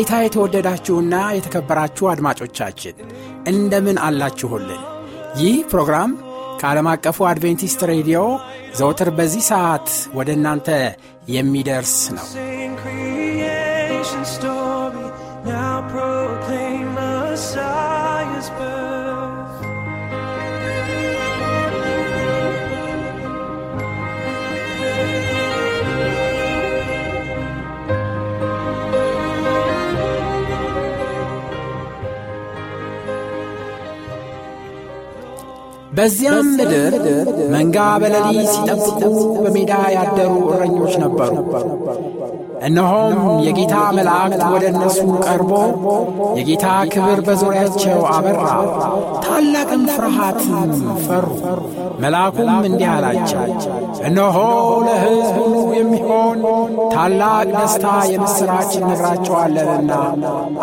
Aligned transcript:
በጌታ 0.00 0.18
የተወደዳችሁና 0.20 1.14
የተከበራችሁ 1.36 2.04
አድማጮቻችን 2.10 2.94
እንደምን 3.50 3.98
አላችሁልን? 4.04 4.80
ይህ 5.40 5.56
ፕሮግራም 5.72 6.12
ከዓለም 6.60 6.88
አቀፉ 6.92 7.26
አድቬንቲስት 7.30 7.82
ሬዲዮ 7.90 8.20
ዘወትር 8.78 9.10
በዚህ 9.18 9.44
ሰዓት 9.50 9.88
ወደ 10.18 10.30
እናንተ 10.38 10.68
የሚደርስ 11.34 11.94
ነው። 12.16 12.26
በዚያም 36.00 36.46
ምድር 36.58 36.94
መንጋ 37.52 37.76
በሌሊት 38.02 38.46
ሲጠብቁ 38.52 39.00
በሜዳ 39.36 39.72
ያደሩ 39.94 40.34
እረኞች 40.52 40.94
ነበሩ። 41.02 41.32
እነሆም 42.60 43.14
የጌታ 43.44 43.74
መላእክት 43.96 44.42
ወደ 44.52 44.64
እነሱ 44.72 44.98
ቀርቦ 45.24 45.52
የጌታ 46.38 46.64
ክብር 46.92 47.20
በዙሪያቸው 47.26 48.00
አበራ፣ 48.10 48.42
ታላቅም 49.24 49.84
ፍርሃትም 49.94 50.72
ፈሩ። 51.06 51.26
መልአኩም 52.02 52.50
እንዲህ 52.68 52.88
አላቸው፣ 52.92 53.42
እነሆ 54.08 54.36
ለሕዝብ 54.86 55.38
ሁሉ 55.38 55.54
የሚሆን 55.78 56.38
ታላቅ 56.94 57.48
ደስታ 57.54 57.86
የምሥራች 58.12 58.72
እነግራቸዋለንና 58.80 59.92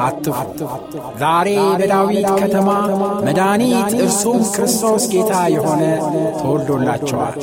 አትፍሩ። 0.05 0.69
ዛሬ 1.21 1.49
በዳዊት 1.79 2.29
ከተማ 2.41 2.69
መድኃኒት 3.27 3.91
እርሱም 3.99 4.39
ክርስቶስ 4.55 5.05
ጌታ 5.13 5.33
የሆነ 5.55 5.83
ተወልዶላቸዋል። 6.39 7.37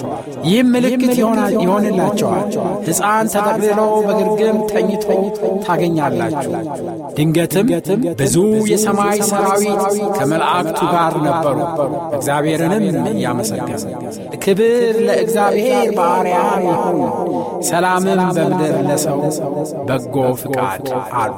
ይህም 0.47 0.71
ምልክት 0.75 1.15
ይሆንላቸዋል፣ 1.61 2.49
ሕፃን 2.89 3.27
ተጠቅልሎ 3.35 3.81
በግርግም 4.47 4.59
ተኝቶ 5.03 5.37
ታገኛላችሁ። 5.65 6.53
ድንገትም 7.17 7.69
ብዙ 8.21 8.37
የሰማይ 8.71 9.19
ሰራዊት 9.31 9.83
ከመላእክቱ 10.17 10.81
ጋር 10.95 11.15
ነበሩ፣ 11.27 11.59
እግዚአብሔርንም 12.17 12.85
እያመሰገኑ 13.13 13.83
ክብር 14.45 14.75
ለእግዚአብሔር 15.07 15.89
በአርያም 15.99 16.63
ይሁን፣ 16.67 16.99
ሰላምም 17.69 18.23
በምድር 18.37 18.77
ለሰው 18.89 19.21
በጎ 19.89 20.17
ፍቃድ 20.43 20.87
አሉ። 21.17 21.35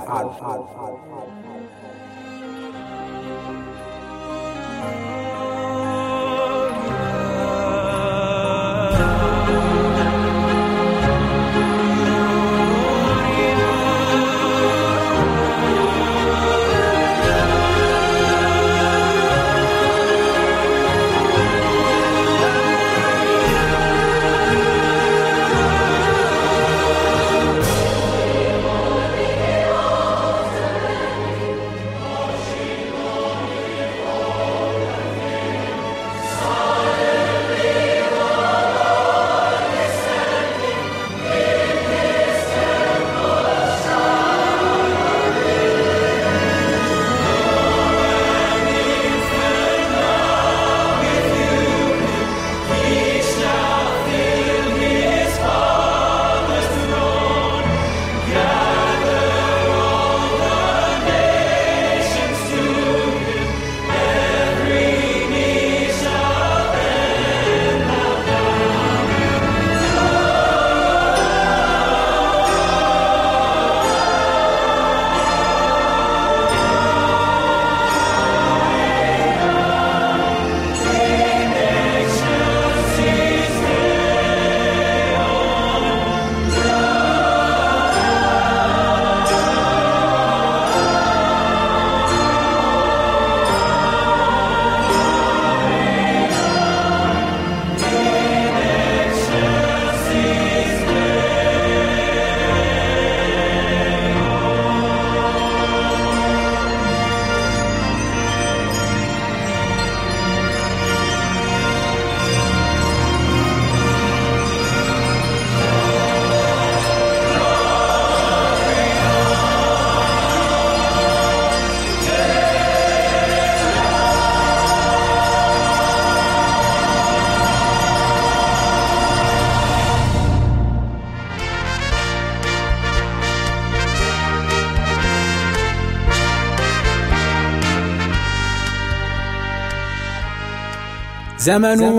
ዘመኑን 141.46 141.98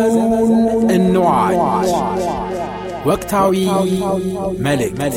እንዋጅ። 0.96 1.58
ወቅታዊ 3.08 3.54
መልእክት 4.66 5.16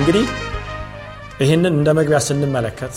እንግዲህ 0.00 0.26
ይህንን 1.42 1.72
እንደ 1.72 1.90
መግቢያ 1.98 2.18
ስንመለከት 2.26 2.94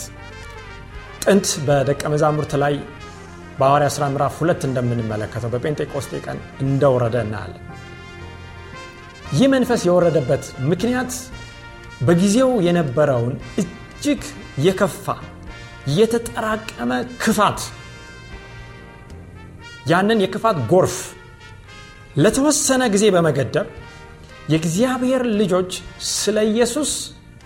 ጥንት 1.24 1.48
በደቀ 1.66 2.02
መዛሙርት 2.12 2.52
ላይ 2.62 2.74
በሐዋርያ 3.58 3.88
ሥራ 3.94 4.04
ምዕራፍ 4.12 4.34
ሁለት 4.40 4.62
እንደምንመለከተው 4.68 5.50
በጴንጤቆስጤ 5.54 6.20
ቀን 6.26 6.38
እንደወረደ 6.64 7.16
እናያለን። 7.24 7.62
ይህ 9.34 9.46
መንፈስ 9.54 9.82
የወረደበት 9.88 10.42
ምክንያት 10.70 11.12
በጊዜው 12.06 12.50
የነበረውን 12.66 13.34
እጅግ 13.62 14.22
የከፋ 14.66 15.06
የተጠራቀመ 15.94 16.92
ክፋት 17.22 17.60
ያንን 19.90 20.20
የክፋት 20.24 20.58
ጎርፍ 20.70 20.96
ለተወሰነ 22.16 22.82
ጊዜ 22.94 23.04
በመገደብ 23.14 23.66
የእግዚአብሔር 24.52 25.22
ልጆች 25.40 25.72
ስለ 26.12 26.38
ኢየሱስ 26.50 26.90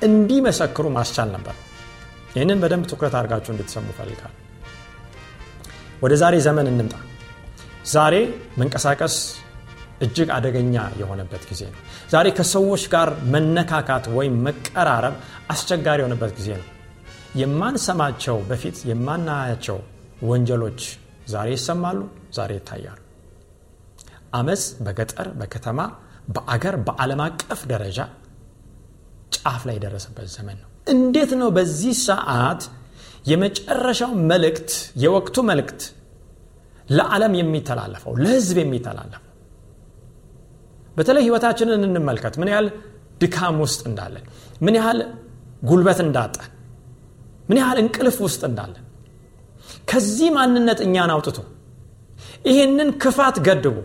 እንዲመሰክሩ 0.03 0.87
ማስቻል 0.97 1.29
ነበር 1.37 1.57
ይህንን 2.35 2.61
በደንብ 2.63 2.85
ትኩረት 2.91 3.15
አድርጋችሁ 3.21 3.51
እንድትሰሙ 3.55 3.87
ፈልጋል 3.99 4.35
ወደ 6.03 6.15
ዛሬ 6.23 6.35
ዘመን 6.47 6.67
እንምጣ። 6.73 6.95
ዛሬ 7.89 8.15
መንቀሳቀስ 8.59 9.15
እጅግ 10.01 10.29
አደገኛ 10.35 10.75
የሆነበት 11.01 11.43
ጊዜ 11.51 11.63
ነው። 11.73 11.81
ዛሬ 12.11 12.27
ከሰዎች 12.39 12.83
ጋር 12.93 13.09
መነካካት 13.35 14.05
ወይም 14.17 14.35
መቀራረብ 14.47 15.15
አስቸጋሪ 15.51 15.99
የሆነበት 16.03 16.33
ጊዜ 16.39 16.49
ነው። 16.61 16.67
የማንሰማቸው 17.41 18.37
በፊት 18.51 18.77
የማናያቸው 18.91 19.79
ወንጀሎች 20.23 20.81
ዛሬ 21.29 21.49
ይሰማሉ 21.57 21.99
ዛሬ 22.35 22.53
ይታያሉ። 22.59 22.99
አመፅ 24.35 24.63
በገጠር 24.87 25.29
በከተማ 25.41 25.81
በአገር 26.29 26.75
በዓለም 26.87 27.21
አቀፍ 27.27 27.61
ደረጃ 27.71 27.99
ጫፍ 29.37 29.63
ላይ 29.69 29.77
የደረሰበት 29.79 30.27
ዘመን 30.35 30.57
ነው። 30.63 30.69
እንዴት 30.87 31.31
ነው 31.41 31.49
በዚህ 31.57 31.95
ሰዓት 32.05 32.63
የመጨረሻው 33.31 34.13
መልእክት 34.31 34.71
የወቅቱ 35.03 35.39
መልእክት 35.51 35.83
ለዓለም 36.89 37.33
የሚተላለፈው 37.39 38.13
ለህዝብ 38.23 38.59
የሚተላለፈው። 38.63 39.25
በተለይ 40.97 41.23
ህይወታችንን 41.27 41.83
እንመልከት። 41.89 42.35
ምን 42.41 42.49
ያህል 42.53 42.69
ድካም 43.23 43.57
ውስጥ 43.65 43.81
እንዳለን 43.91 44.25
ምን 44.65 44.75
ያህል 44.79 44.99
ጉልበት 45.69 45.99
እንዳጣን 46.05 46.51
ምን 47.49 47.59
ያህል 47.61 47.79
እንቅልፍ 47.83 48.17
ውስጥ 48.27 48.43
እንዳለን 48.49 48.85
ከዚህ 49.91 50.29
ማንነት 50.37 50.81
እኛን 50.87 51.11
አውጥቶ 51.15 51.39
ይህንን 52.49 52.89
ክፋት 53.03 53.37
ገድቡ 53.47 53.77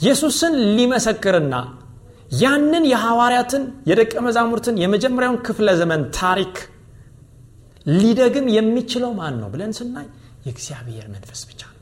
ኢየሱስን 0.00 0.54
ሊመሰክርና 0.76 1.54
ያንን 2.42 2.84
የሐዋርያትን 2.90 3.62
የደቀ 3.90 4.14
መዛሙርትን 4.26 4.78
የመጀመሪያውን 4.82 5.38
ክፍለ 5.46 5.68
ዘመን 5.80 6.02
ታሪክ 6.18 6.54
ሊደግም 7.86 8.46
የሚችለው 8.56 9.12
ማን 9.18 9.34
ነው 9.42 9.48
ብለን 9.54 9.72
ስናይ 9.78 10.06
የእግዚአብሔር 10.46 11.06
መንፈስ 11.14 11.40
ብቻ 11.48 11.60
ነው። 11.66 11.72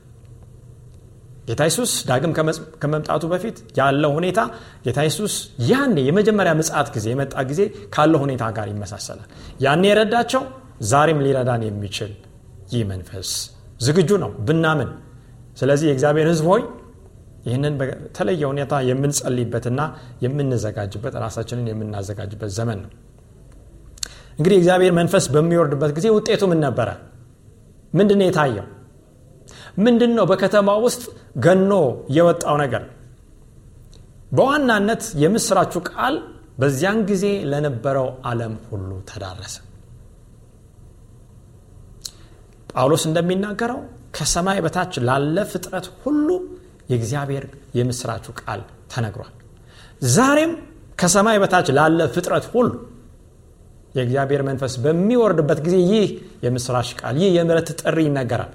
ጌታ 1.47 1.61
ይሱስ 1.69 1.93
ዳግም 2.09 2.33
ከመምጣቱ 2.81 3.23
በፊት 3.31 3.57
ያለው 3.79 4.11
ሁኔታ 4.17 4.39
ጌታ 4.85 4.99
ይሱስ 5.07 5.33
ያኔ 5.69 5.97
የመጀመሪያ 6.07 6.51
ምጽት 6.59 6.89
ጊዜ 6.95 7.07
የመጣ 7.13 7.35
ጊዜ 7.49 7.61
ካለው 7.95 8.19
ሁኔታ 8.25 8.43
ጋር 8.57 8.67
ይመሳሰላል። 8.73 9.27
ያኔ 9.65 9.83
የረዳቸው 9.91 10.43
ዛሬም 10.91 11.19
ሊረዳን 11.25 11.63
የሚችል 11.67 12.13
ይህ 12.73 12.83
መንፈስ 12.91 13.31
ዝግጁ 13.79 14.11
ነው 14.23 14.31
ብናምን። 14.47 14.91
ስለዚህ 15.57 15.87
የእግዚአብሔር 15.89 16.27
ህዝብ 16.31 16.45
ሆይ 16.51 16.63
ይህንን 17.45 17.73
በተለየ 17.79 18.43
ሁኔታ 18.51 18.73
የምንጸልይበትና 18.89 19.81
የምንዘጋጅበት 20.23 21.15
ራሳችንን 21.23 21.65
የምናዘጋጅበት 21.71 22.51
ዘመን 22.57 22.79
ነው 22.83 22.91
እንግዲህ 24.37 24.57
እግዚአብሔር 24.59 24.93
መንፈስ 24.99 25.25
በሚወርድበት 25.33 25.91
ጊዜ 25.97 26.07
ውጤቱ 26.15 26.43
ምን 26.51 26.59
ነበረ? 26.65 26.89
ምንድን 27.93 28.21
የታየው? 28.25 28.67
ምንድን 29.77 30.11
ነው 30.17 30.25
በከተማ 30.31 30.69
ውስጥ 30.85 31.03
ገኖ 31.45 31.71
የወጣው 32.15 32.55
ነገር? 32.63 32.83
በዋናነት 34.31 35.03
የምስራቹ 35.23 35.73
ቃል 35.89 36.15
በዚያን 36.59 36.99
ጊዜ 37.09 37.25
ለነበረው 37.51 38.07
ዓለም 38.29 38.53
ሁሉ 38.69 38.89
ተዳረሰ። 39.09 39.55
ጳውሎስ 42.73 43.03
እንደሚናገረው 43.09 43.79
ከሰማይ 44.17 44.59
በታች 44.65 44.93
ላለ 45.07 45.37
ፍጥረት 45.51 45.85
ሁሉ 46.03 46.27
የእግዚአብሔር 46.91 47.45
የምስራቹ 47.77 48.25
ቃል 48.41 48.61
ተነግሯል። 48.93 49.33
ዛሬም 50.15 50.51
ከሰማይ 50.99 51.37
በታች 51.43 51.67
ላለ 51.77 51.99
ፍጥረት 52.15 52.45
ሁሉ 52.53 52.71
የእግዚአብሔር 53.95 54.41
መንፈስ 54.47 54.73
በሚወርድበት 54.83 55.59
ጊዜ 55.65 55.75
ይህ 55.91 56.07
የምስራች 56.45 56.89
ቃል 56.99 57.15
ይህ 57.21 57.31
የምረት 57.37 57.69
ጥሪ 57.81 57.97
ይነገራል። 58.07 58.53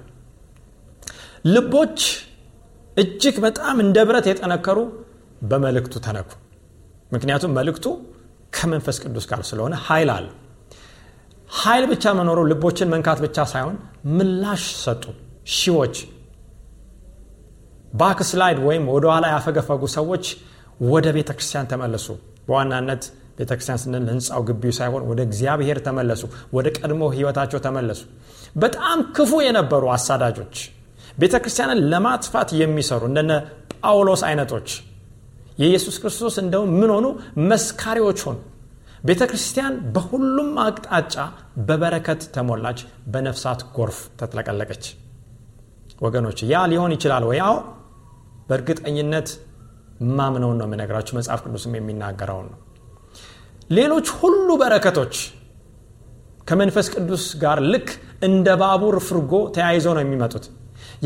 ልቦች 1.47 1.99
እጅግ 2.97 3.35
በጣም 3.45 3.75
እንደ 3.83 3.97
ብረት 4.07 4.25
የጠነከሩ 4.29 4.79
በመልእክቱ 5.49 5.95
ተነኩ። 6.05 6.29
ምክንያቱም 7.11 7.53
መልእክቱ 7.57 7.85
ከመንፈስ 8.55 8.97
ቅዱስ 9.03 9.25
ጋር 9.29 9.41
ስለሆነ 9.49 9.75
ኃይል 9.85 10.09
አለ 10.15 10.27
ኃይል 11.57 11.85
ብቻ 11.91 12.13
መኖሩ 12.17 12.39
ልቦችን 12.49 12.91
መንካት 12.93 13.19
ብቻ 13.25 13.37
ሳይሆን 13.51 13.75
ምላሽ 14.17 14.63
ሰጡ። 14.83 15.03
ሺዎች 15.53 15.95
backslide 17.93 18.59
ወይም 18.67 18.83
ወደኋላ 18.93 19.25
ያፈገፈጉ 19.33 19.83
ሰዎች 19.95 20.25
ወደ 20.85 21.07
ቤተ 21.15 21.29
ክርስቲያን 21.37 21.69
ተመለሱ። 21.71 22.07
በዋናነት 22.47 23.03
ቤተ 23.39 23.51
ክርስቲያን 23.51 23.79
ስንል 23.83 24.05
ህንፃው 24.11 24.41
ግቢው 24.47 24.73
ሳይሆን 24.77 25.03
ወደ 25.09 25.19
እግዚአብሔር 25.27 25.77
ተመለሱ 25.85 26.23
ወደ 26.55 26.67
ቀድሞ 26.77 27.01
ህይወታቸው 27.15 27.59
ተመለሱ። 27.65 28.01
በጣም 28.55 28.99
ክፉ 29.15 29.31
የነበሩ 29.45 29.83
አሳዳጆች 29.95 30.55
ቤተ 31.17 31.35
ክርስቲያንን 31.43 31.79
ለማጥፋት 31.91 32.49
የሚሰሩ 32.59 33.01
እንደነ 33.09 33.31
ጳውሎስ 33.77 34.21
አይነቶች 34.27 34.69
የኢየሱስ 35.59 35.95
ክርስቶስ 36.01 36.35
እንደውም 36.41 36.69
ምን 36.81 36.91
ሆኑ? 36.95 37.05
መስካሪዎች 37.49 38.19
ሆኑ። 38.27 38.37
ቤተ 39.03 39.21
ክርስቲያን 39.29 39.73
በሁሉም 39.95 40.51
አቅጣጫ 40.63 41.15
በበረከት 41.67 42.21
ተሞላች 42.35 42.79
በነፍሳት 43.11 43.61
ጎርፍ 43.75 43.99
ተጥለቀለቀች። 44.19 44.85
ወገኖች 46.01 46.39
ያ 46.51 46.63
ሊሆን 46.71 46.93
ይችላል 46.95 47.23
ወይ? 47.29 47.39
አዎ 47.47 47.55
በእርግጠኝነት 48.49 49.29
ማምነውን 50.17 50.57
ነው 50.59 50.67
የምነግራችሁ። 50.67 51.13
መጽሐፍ 51.19 51.39
ቅዱስም 51.45 51.73
የሚናገረውን 51.77 52.47
ነው 52.53 52.59
ሌሎች 53.69 54.07
ሁሉ 54.19 54.49
በረከቶች 54.61 55.15
ከመንፈስ 56.47 56.87
ቅዱስ 56.93 57.23
ጋር 57.41 57.57
ልክ 57.73 57.89
እንደ 58.27 58.47
ባቡር 58.61 58.95
ፍርጎ 59.07 59.33
ተያይዘው 59.55 59.93
ነው 59.97 60.03
የሚመጡት። 60.03 60.45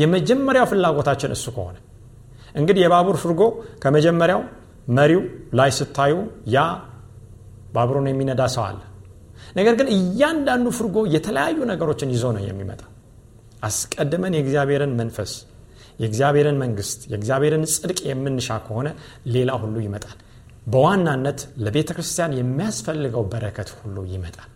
የመጀመሪያው 0.00 0.66
ፍላጎታችን 0.70 1.32
እሱ 1.36 1.46
ከሆነ 1.56 1.76
እንግዲህ 2.54 2.80
የባቡር 2.84 3.16
ፍርጎ 3.22 3.42
ከመጀመሪያው 3.82 4.40
መሪው 4.88 5.22
ላይ 5.58 5.70
ስታዩ 5.78 6.14
ያ 6.54 6.58
ባቡሩን 7.74 8.08
የሚነዳ 8.10 8.42
ሰው 8.54 8.64
አለ። 8.66 8.80
ነገር 9.56 9.74
ግን 9.80 9.88
እያንዳንዱ 9.96 10.68
ፍርጎ 10.78 10.98
የተለያዩ 11.14 11.58
ነገሮችን 11.72 12.12
ይዞ 12.14 12.24
ነው 12.36 12.42
የሚመጣ። 12.48 12.82
አስቀድመን 13.62 14.34
የእግዚአብሔርን 14.36 14.92
መንፈስ 15.00 15.32
የእግዚአብሔርን 16.00 16.56
መንግስት 16.62 17.00
የእግዚአብሔርን 17.10 17.64
ጽድቅ 17.74 17.98
የምንሻ 18.08 18.56
ከሆነ 18.64 18.88
ሌላ 19.34 19.50
ሁሉ 19.62 19.76
ይመጣል 19.84 20.16
በዋናነት 20.66 21.40
ለቤተ 21.64 21.90
ክርስቲያን 21.96 22.36
የሚያስፈልገው 22.38 23.24
በረከት 23.32 23.68
ሁሉ 23.78 23.96
ይመጣል። 24.12 24.50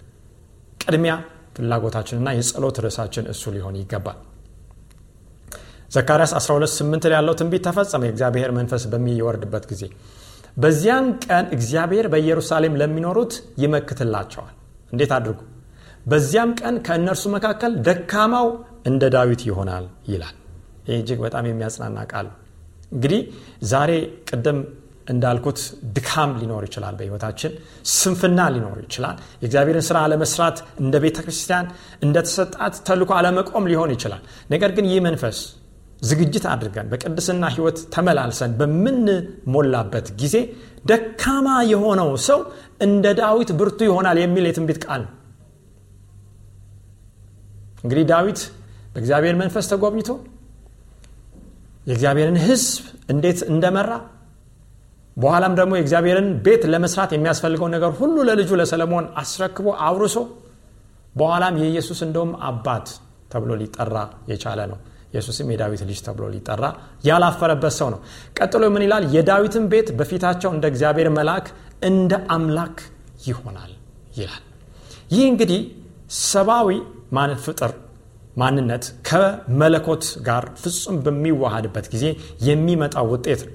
ቅድሚያ 0.83 1.15
ፍላጎታችንና 1.57 2.29
የጸሎት 2.37 2.77
ርዕሳችን 2.85 3.25
እሱ 3.33 3.53
ሊሆን 3.55 3.77
ይገባል። 3.81 4.19
ዘካርያስ 5.93 6.33
128 6.39 7.13
ያለው 7.15 7.35
ትንቢት 7.39 7.63
ተፈጸመ። 7.67 8.03
የእግዚአብሔር 8.09 8.51
መንፈስ 8.59 8.83
በሚወርድበት 8.93 9.65
ጊዜ 9.71 9.85
በዚያን 10.57 11.07
ቀን 11.25 11.45
እግዚአብሔር 11.57 12.07
በኢየሩሳሌም 12.13 12.75
ለሚኖሩት 12.81 13.33
ይመክትላቸዋል። 13.63 14.55
እንዴት 14.93 15.13
አድርጉ? 15.17 15.39
በዚያም 16.07 16.51
ቀን 16.61 16.75
ከእነርሱ 16.87 17.25
መካከል 17.35 17.73
ደካማው 17.87 18.47
እንደ 18.89 19.05
ዳዊት 19.15 19.43
ይሆናል 19.49 19.85
ይላል። 20.11 20.37
ይህ 20.89 20.97
እጅግ 20.99 21.19
በጣም 21.27 21.47
የሚያጽናና 21.49 21.99
ቃል 22.13 22.27
እንግዲህ 22.93 23.21
ዛሬ 23.71 23.91
ቅድም 24.29 24.59
እንዳልኩት 25.09 25.59
ድካም 25.95 26.31
ሊኖር 26.41 26.63
ይችላል 26.67 26.95
በህይወታችን 26.99 27.53
ስንፍና 27.93 28.41
ሊኖር 28.55 28.79
ይችላል። 28.85 29.17
የእግዚአብሔርን 29.43 29.85
ስራ 29.89 29.99
አለመስራት 30.07 30.59
እንደ 30.83 30.95
ቤተ 31.05 31.19
ክርስቲያን 31.25 31.67
እንደተሰጣት 32.05 32.75
ተልኮ 32.89 33.13
አለመቆም 33.19 33.69
ሊሆን 33.71 33.93
ይችላል። 33.97 34.23
ነገር 34.55 34.73
ግን 34.77 34.89
ይህ 34.91 35.01
መንፈስ 35.09 35.39
ዝግጅት 36.03 36.45
አድርገን 36.51 36.89
በቅድስና 36.91 37.45
ህይወት 37.55 37.79
ተመላልሰን 37.95 38.53
በምንሞላበት 38.59 40.09
ጊዜ 40.21 40.37
ደካማ 40.87 41.49
የሆነው 41.71 42.11
ሰው 42.29 42.41
እንደ 42.81 43.07
ዳዊት 43.21 43.51
ብርቱ 43.59 43.81
ይሆናል 43.89 44.19
የሚል 44.23 44.45
የትንቢት 44.49 44.79
ቃል 44.85 45.01
ነው። 45.05 45.13
እንግዲህ 47.83 48.05
ዳዊት 48.11 48.41
በእግዚአብሔር 48.93 49.35
መንፈስ 49.41 49.67
ተጎብኝቶ 49.73 50.11
የእግዚአብሔርን 51.87 52.39
ህዝብ 52.47 52.85
እንዴት 53.13 53.39
እንደመራ 53.51 53.91
በኋላም 55.19 55.53
ደግሞ 55.59 55.73
የእግዚአብሔርን 55.77 56.29
ቤት 56.45 56.63
ለመስራት 56.73 57.11
የሚያስፈልገው 57.15 57.69
ነገር 57.75 57.91
ሁሉ 58.01 58.17
ለልጁ 58.29 58.51
ለሰለሞን 58.61 59.07
አስረክቦ 59.23 59.69
አውርሶ 59.87 60.17
በኋላም 61.15 61.55
የኢየሱስ 61.61 62.01
እንደውም 62.07 62.33
አባት 62.49 62.89
ተብሎ 63.33 63.53
ሊጠራ 63.61 63.97
የቻለ 64.31 64.61
ነው። 64.73 64.79
ኢየሱስም 65.11 65.49
የዳዊት 65.53 65.83
ልጅ 65.89 65.99
ተብሎ 66.07 66.25
ሊጠራ 66.33 66.65
ያላፈረበት 67.09 67.75
ሰው 67.79 67.89
ነው። 67.95 68.01
ቀጥሎ 68.39 68.65
ምን 68.75 68.83
ይላል? 68.87 69.05
የዳዊትን 69.15 69.65
ቤት 69.73 69.89
በፊታቸው 69.99 70.51
እንደ 70.55 70.65
እግዚአብሔር 70.73 71.09
መልአክ 71.19 71.47
እንደ 71.83 72.13
አምላክ 72.31 72.77
ይሆናል 73.27 73.73
ይላል። 74.19 74.43
ይህ 75.13 75.25
እንግዲህ 75.33 75.61
ሰብአዊ 76.25 76.69
ፍጥር 77.45 77.73
ማንነት 78.37 78.85
ከመለኮት 79.09 80.05
ጋር 80.27 80.45
ፍጹም 80.63 80.97
በሚዋሃድበት 81.05 81.87
ጊዜ 81.95 82.05
የሚመጣው 82.49 83.07
ውጤት 83.13 83.41
ነው 83.47 83.55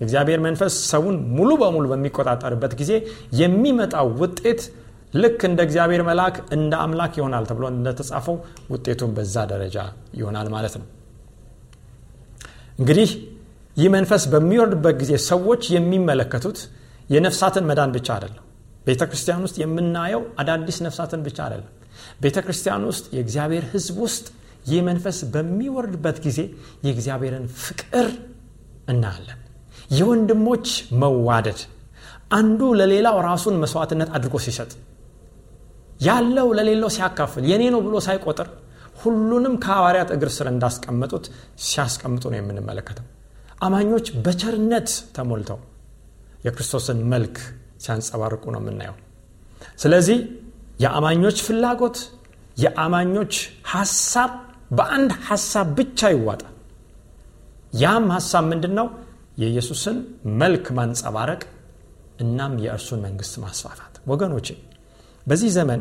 የእግዚአብሔር 0.00 0.40
መንፈስ 0.44 0.74
ሰውን 0.90 1.16
ሙሉ 1.36 1.50
በሙሉ 1.60 1.84
በሚቆጣጠርበት 1.92 2.72
ጊዜ 2.80 2.92
የሚመጣው 3.40 4.08
ውጤት 4.20 4.60
ልክ 5.14 5.40
እንደ 5.48 5.60
እግዚአብሔር 5.66 6.02
መልአክ 6.08 6.36
እንደ 6.56 6.72
አምላክ 6.84 7.12
ይሆናል 7.18 7.44
ተብሎ 7.50 7.64
እንደተጻፈው 7.72 8.36
ውጤቱን 8.72 9.12
በዛ 9.16 9.44
ደረጃ 9.52 9.76
ይሆናል 10.18 10.48
ማለት 10.54 10.74
ነው። 10.80 10.86
እንግዲህ 12.78 13.10
ይህ 13.76 13.88
መንፈስ 13.94 14.22
በሚወርድበት 14.32 14.94
ጊዜ 15.02 15.12
ሰዎች 15.28 15.64
የሚመለከቱት 15.74 16.58
የነፍሳትን 17.10 17.66
መዳን 17.70 17.90
ብቻ 17.96 18.08
አይደለም። 18.16 18.44
ቤተ 18.86 19.02
ክርስቲያን 19.10 19.42
ውስጥ 19.46 19.56
የምናየው 19.62 20.22
አዳዲስ 20.40 20.78
ነፍሳትን 20.86 21.20
ብቻ 21.26 21.38
አይደለም። 21.46 21.72
ቤተ 22.22 22.36
ክርስቲያን 22.44 22.84
ውስጥ 22.90 23.04
የእግዚአብሔር 23.16 23.64
ህዝብ 23.72 23.96
ውስጥ 24.04 24.26
ይህ 24.66 24.80
መንፈስ 24.88 25.18
በሚወርድበት 25.34 26.16
ጊዜ 26.26 26.40
የእግዚአብሔርን 26.86 27.46
ፍቅር 27.64 28.08
እናያለን 28.88 29.38
የወንድሞች 29.88 30.66
መዋደድ። 31.00 31.60
አንዱ 32.38 32.60
ለሌላው 32.78 33.16
ራሱን 33.28 33.54
መስዋዕትነት 33.62 34.08
አድርጎ 34.16 34.36
ሲሰጥ 34.46 34.72
ያለው 36.06 36.48
ለሌለው 36.58 36.90
ሲያካፍል 36.96 37.44
የኔ 37.50 37.62
ነው 37.74 37.80
ብሎ 37.86 37.96
ሳይቆጥር 38.06 38.48
ሁሉንም 39.02 39.54
ከሐዋርያት 39.64 40.10
እግር 40.14 40.30
ስር 40.36 40.46
እንዳስቀመጡት 40.52 41.24
ሲያስቀምጡ 41.64 42.24
ነው 42.32 42.38
የምንመለከተው። 42.38 43.06
አማኞች 43.60 44.06
በቸርነት 44.24 44.88
ተሞልተው 45.16 45.58
የክርስቶስን 46.46 46.98
መልክ 47.12 47.36
ሲያንጸባርቁ 47.84 48.44
ነው 48.54 48.60
የምናየው። 48.62 48.96
ስለዚህ 49.82 50.18
የአማኞች 50.84 51.38
ፍላጎት 51.46 51.98
የአማኞች 52.56 53.34
ሐሳብ 53.72 54.30
በአንድ 54.78 55.10
ሐሳብ 55.28 55.66
ብቻ 55.78 56.10
ይዋጣል። 56.14 56.54
ያም 57.74 58.06
ሐሳብ 58.16 58.44
ምንድን 58.52 58.72
ነው 58.78 58.86
የኢየሱስን 59.38 59.96
መልክ 60.40 60.66
ማንጸባረቅ 60.78 61.42
እናም 62.18 62.54
የእርሱን 62.64 63.00
መንግስት 63.06 63.34
ማስፋፋት። 63.42 63.94
ወገኖች 64.10 64.48
በዚህ 65.26 65.50
ዘመን 65.56 65.80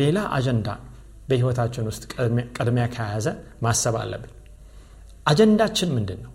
ሌላ 0.00 0.18
አጀንዳ 0.36 0.68
በህይወታችን 1.28 1.84
ውስጥ 1.90 2.02
ቅድሚያ 2.56 2.84
ከያዘ 2.94 3.26
ማሰብ 3.64 3.96
አለብን። 4.02 4.32
አጀንዳችን 5.26 5.90
ምንድን 5.96 6.20
ነው 6.24 6.32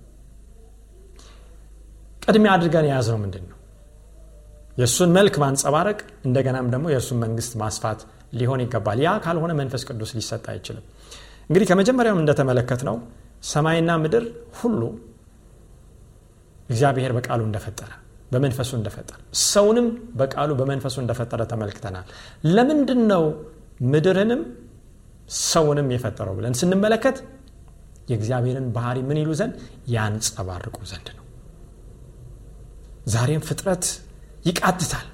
ቅድሚያ 2.21 2.51
አድርገን 2.55 2.85
የያዝነው 2.89 3.19
ምንድን 3.23 3.45
ነው 3.45 3.55
የእሱን 4.77 5.11
መልክ 5.17 5.35
ማንጸባረቅ 5.43 5.99
እንደገናም 6.25 6.67
ደግሞ 6.73 6.87
የእርሱን 6.91 7.19
መንግስት 7.23 7.53
ማስፋት 7.61 7.99
ሊሆን 8.33 8.61
ይገባል። 8.63 8.99
ያ 9.05 9.11
ካልሆነ 9.23 9.51
መንፈስ 9.59 9.83
ቅዱስ 9.89 10.11
ሊሰጥ 10.17 10.43
አይችልም። 10.53 10.85
እንግዲህ 11.49 11.67
ከመጀመሪያውም 11.69 12.21
እንደተመለከት 12.23 12.81
ነው 12.89 12.95
ሰማይና 13.51 13.91
ምድር 14.03 14.23
ሁሉ 14.59 14.81
እግዚአብሔር 16.69 17.11
በቃሉ 17.17 17.41
እንደፈጠረ 17.47 17.91
በመንፈሱ 18.31 18.71
እንደፈጠረ 18.77 19.17
ሰውንም 19.43 19.87
በቃሉ 20.19 20.51
በመንፈሱ 20.59 20.95
እንደፈጠረ 21.03 21.41
ተመልክተናል። 21.51 22.07
ለምንድን 22.55 23.01
ነው 23.11 23.23
ምድርንም 23.91 24.41
ሰውንም 25.45 25.87
የፈጠረው 25.93 26.33
ብለን 26.37 26.55
ስንመለከት 26.59 27.17
የእግዚአብሔርን 28.11 28.67
ባህሪ 28.75 28.97
ምን 29.07 29.17
ይሉ 29.21 29.31
ዘንድ 29.39 29.55
ያንጸባርቁ 29.93 30.77
ዘንድ 30.91 31.07
ነው። 31.17 31.23
ዛሬም 33.13 33.41
ፍጥረት 33.47 33.85
ይቃትታል 34.45 35.07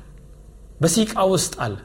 በሲቃ 0.82 1.14
ውስጥ 1.34 1.54
አለ። 1.64 1.76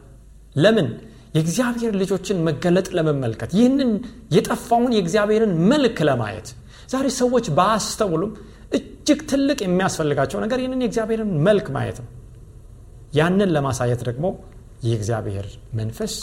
ለምን? 0.57 0.89
የእግዚአብሔር 1.35 1.93
ልጆችን 2.01 2.39
መገለጥ 2.47 2.87
ለመመልከት 2.97 3.51
ይህንን 3.57 3.91
የጠፋውን 4.37 4.93
የእግዚአብሔርን 4.97 5.53
መልክ 5.71 5.99
ለማየት። 6.09 6.49
ዛሬ 6.93 7.07
ሰዎች 7.19 7.47
ባያስተውሉም 7.59 8.33
እጅግ 9.09 9.21
ትልቅ 9.31 9.57
የሚያስፈልጋቸው 9.65 10.39
ነገር 10.43 10.59
ይህንን 10.61 10.81
የእግዚአብሔርን 10.83 11.31
መልክ 11.47 11.67
ማየት 11.75 11.99
ነው። 12.03 12.09
ያንን 13.19 13.51
ለማሳየት 13.55 14.01
ደግሞ 14.09 14.27
የእግዚአብሔር 14.87 15.47
መንፈስ 15.79 16.15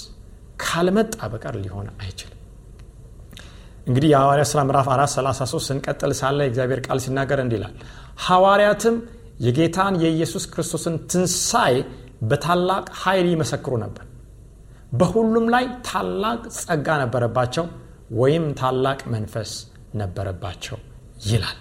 ካልመጣ 0.64 1.16
በቀር 1.32 1.56
ሊሆን 1.64 1.88
አይችልም። 1.96 2.32
እንግዲህ 3.88 4.10
የሐዋርያ 4.12 4.46
ሥራ 4.52 4.60
ምዕራፍ 4.68 4.88
4 4.92 5.16
33 5.16 5.66
ስንቀጥል 5.68 6.14
ሳለ 6.22 6.40
የእግዚአብሔር 6.46 6.82
ቃል 6.88 7.02
ሲናገር 7.06 7.42
እንዲህ 7.44 7.60
ይላል 7.60 7.74
ሐዋርያትም 8.28 8.96
የጌታን 9.40 10.00
የኢየሱስ 10.04 10.46
ክርስቶስን 10.54 10.96
ትንሣኤ 11.12 11.76
በታላቅ 12.30 12.86
ኃይል 13.02 13.28
ይመሰክሩ 13.34 13.76
ነበር። 13.84 14.06
በሁሉም 14.94 15.48
ላይ 15.56 15.68
ታላቅ 15.90 16.42
ጸጋ 16.60 16.88
ነበረባቸው 17.04 17.68
ወይም 18.16 18.48
ታላቅ 18.62 19.00
መንፈስ 19.14 19.54
ነበረባቸው 19.96 20.80
ይላል 21.28 21.60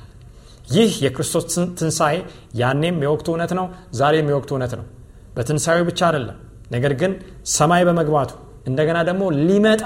ይህ 0.64 0.92
የክርስቶስ 1.04 1.44
ትንሣኤ 1.78 2.14
ያኔም 2.61 2.97
የወቅቱ 3.04 3.28
እውነት 3.33 3.52
ነው 3.59 3.66
ዛሬም 3.99 4.28
የወቅቱ 4.33 4.50
እውነት 4.54 4.73
ነው። 4.78 4.87
በትንሣኤው 5.37 5.85
ብቻ 5.88 6.00
አይደለም 6.09 6.37
ነገር 6.71 6.92
ግን 7.00 7.12
ሰማይ 7.54 7.83
በመግባቱ 7.88 8.30
እንደገና 8.66 8.99
ደግሞ 9.09 9.25
ሊመጣ 9.40 9.83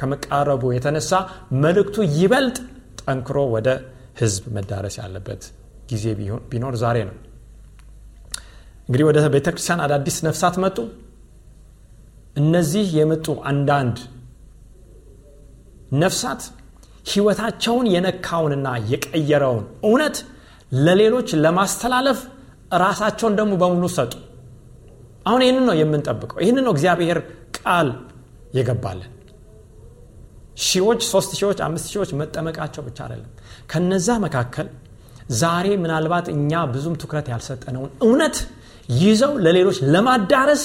ከመቃረቡ 0.00 0.62
የተነሳ 0.74 1.12
መልእክቱ 1.62 1.96
ይበልጥ 2.18 2.56
ጠንክሮ 3.02 3.38
ወደ 3.54 3.68
ህዝብ 4.20 4.44
መዳረስ 4.56 4.94
ያለበት 5.00 5.42
ጊዜ 5.90 6.04
ቢኖር 6.50 6.74
ዛሬ 6.82 6.98
ነው። 7.08 7.16
እንግዲህ 8.88 9.04
ወደ 9.08 9.18
ቤተ 9.34 9.46
ክርስቲያን 9.52 9.82
አዳዲስ 9.84 10.16
ነፍሳት 10.26 10.56
መጡ። 10.64 10.78
እነዚህ 12.36 12.86
የመጡ 12.98 13.26
አንዳንድ 13.50 13.96
ነፍሳት 15.98 16.42
ህይወታቸውን 17.06 17.86
የነካውንና 17.94 18.68
የቀየረውን 18.92 19.64
እውነት 19.88 20.16
ለሌሎች 20.78 21.28
ለማስተላለፍ 21.44 22.18
ራሳቸውን 22.82 23.36
ደግሞ 23.38 23.52
በሙሉ 23.62 23.84
ሰጡ። 23.96 24.12
አሁን 25.26 25.42
ይህንን 25.44 25.64
ነው 25.68 25.76
የምንጠብቀው። 25.78 26.38
ይህንን 26.44 26.64
ነው 26.66 26.72
እግዚአብሔር 26.76 27.18
ቃል 27.58 27.88
የገባለን 28.58 29.12
ሺዎች 30.66 31.00
ሶስት 31.12 31.32
ሺዎች 31.40 31.58
አምስት 31.66 31.86
ሺዎች 31.92 32.10
መጠመቃቸው 32.20 32.82
ብቻ 32.86 32.98
አይደለም። 33.06 33.32
ከነዛ 33.70 34.08
መካከል 34.24 34.68
ዛሬ 35.40 35.66
ምናልባት 35.82 36.26
እኛ 36.34 36.60
ብዙም 36.74 36.94
ትኩረት 37.02 37.26
ያልሰጠነውን 37.32 37.90
እውነት 38.06 38.36
ይዘው 38.98 39.32
ለሌሎች 39.44 39.78
ለማዳረስ 39.94 40.64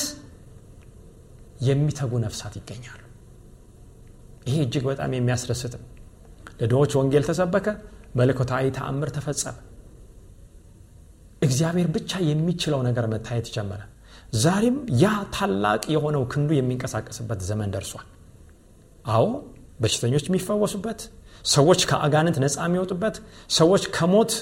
የሚተጉ 1.67 2.11
ነፍሳት 2.25 2.53
ይገኛሉ። 2.59 2.99
ይሄ 4.47 4.55
እጅግ 4.65 4.85
በጣም 4.89 5.11
የሚያስደስት 5.17 5.73
ነው 5.75 5.89
ለድሆች 6.63 6.91
ወንጌል 6.99 7.23
ተሰበከ 7.27 7.67
መለኮታዊ 8.15 8.65
ተአምር 8.75 9.09
ተፈጸመ። 9.15 9.55
እግዚአብሔር 11.41 11.87
ብቻ 11.95 12.11
የሚችለው 12.27 12.81
ነገር 12.87 13.05
መታየት 13.13 13.47
ጀመረ። 13.55 13.81
ዛሬም 14.43 14.77
ያ 15.01 15.07
ታላቅ 15.35 15.81
የሆነው 15.93 16.23
ክንዱ 16.31 16.49
የሚንቀሳቀስበት 16.57 17.39
ዘመን 17.49 17.71
ደርሷል። 17.73 18.07
አዎ 19.05 19.25
በሽተኞች 19.79 20.25
የሚፈወሱበት 20.29 20.99
ሰዎች 21.45 21.81
ከአጋንንት 21.89 22.37
ነፃ 22.43 22.57
የሚወጡበት 22.67 23.15
ሰዎች 23.51 23.83
ከሞት 23.95 24.33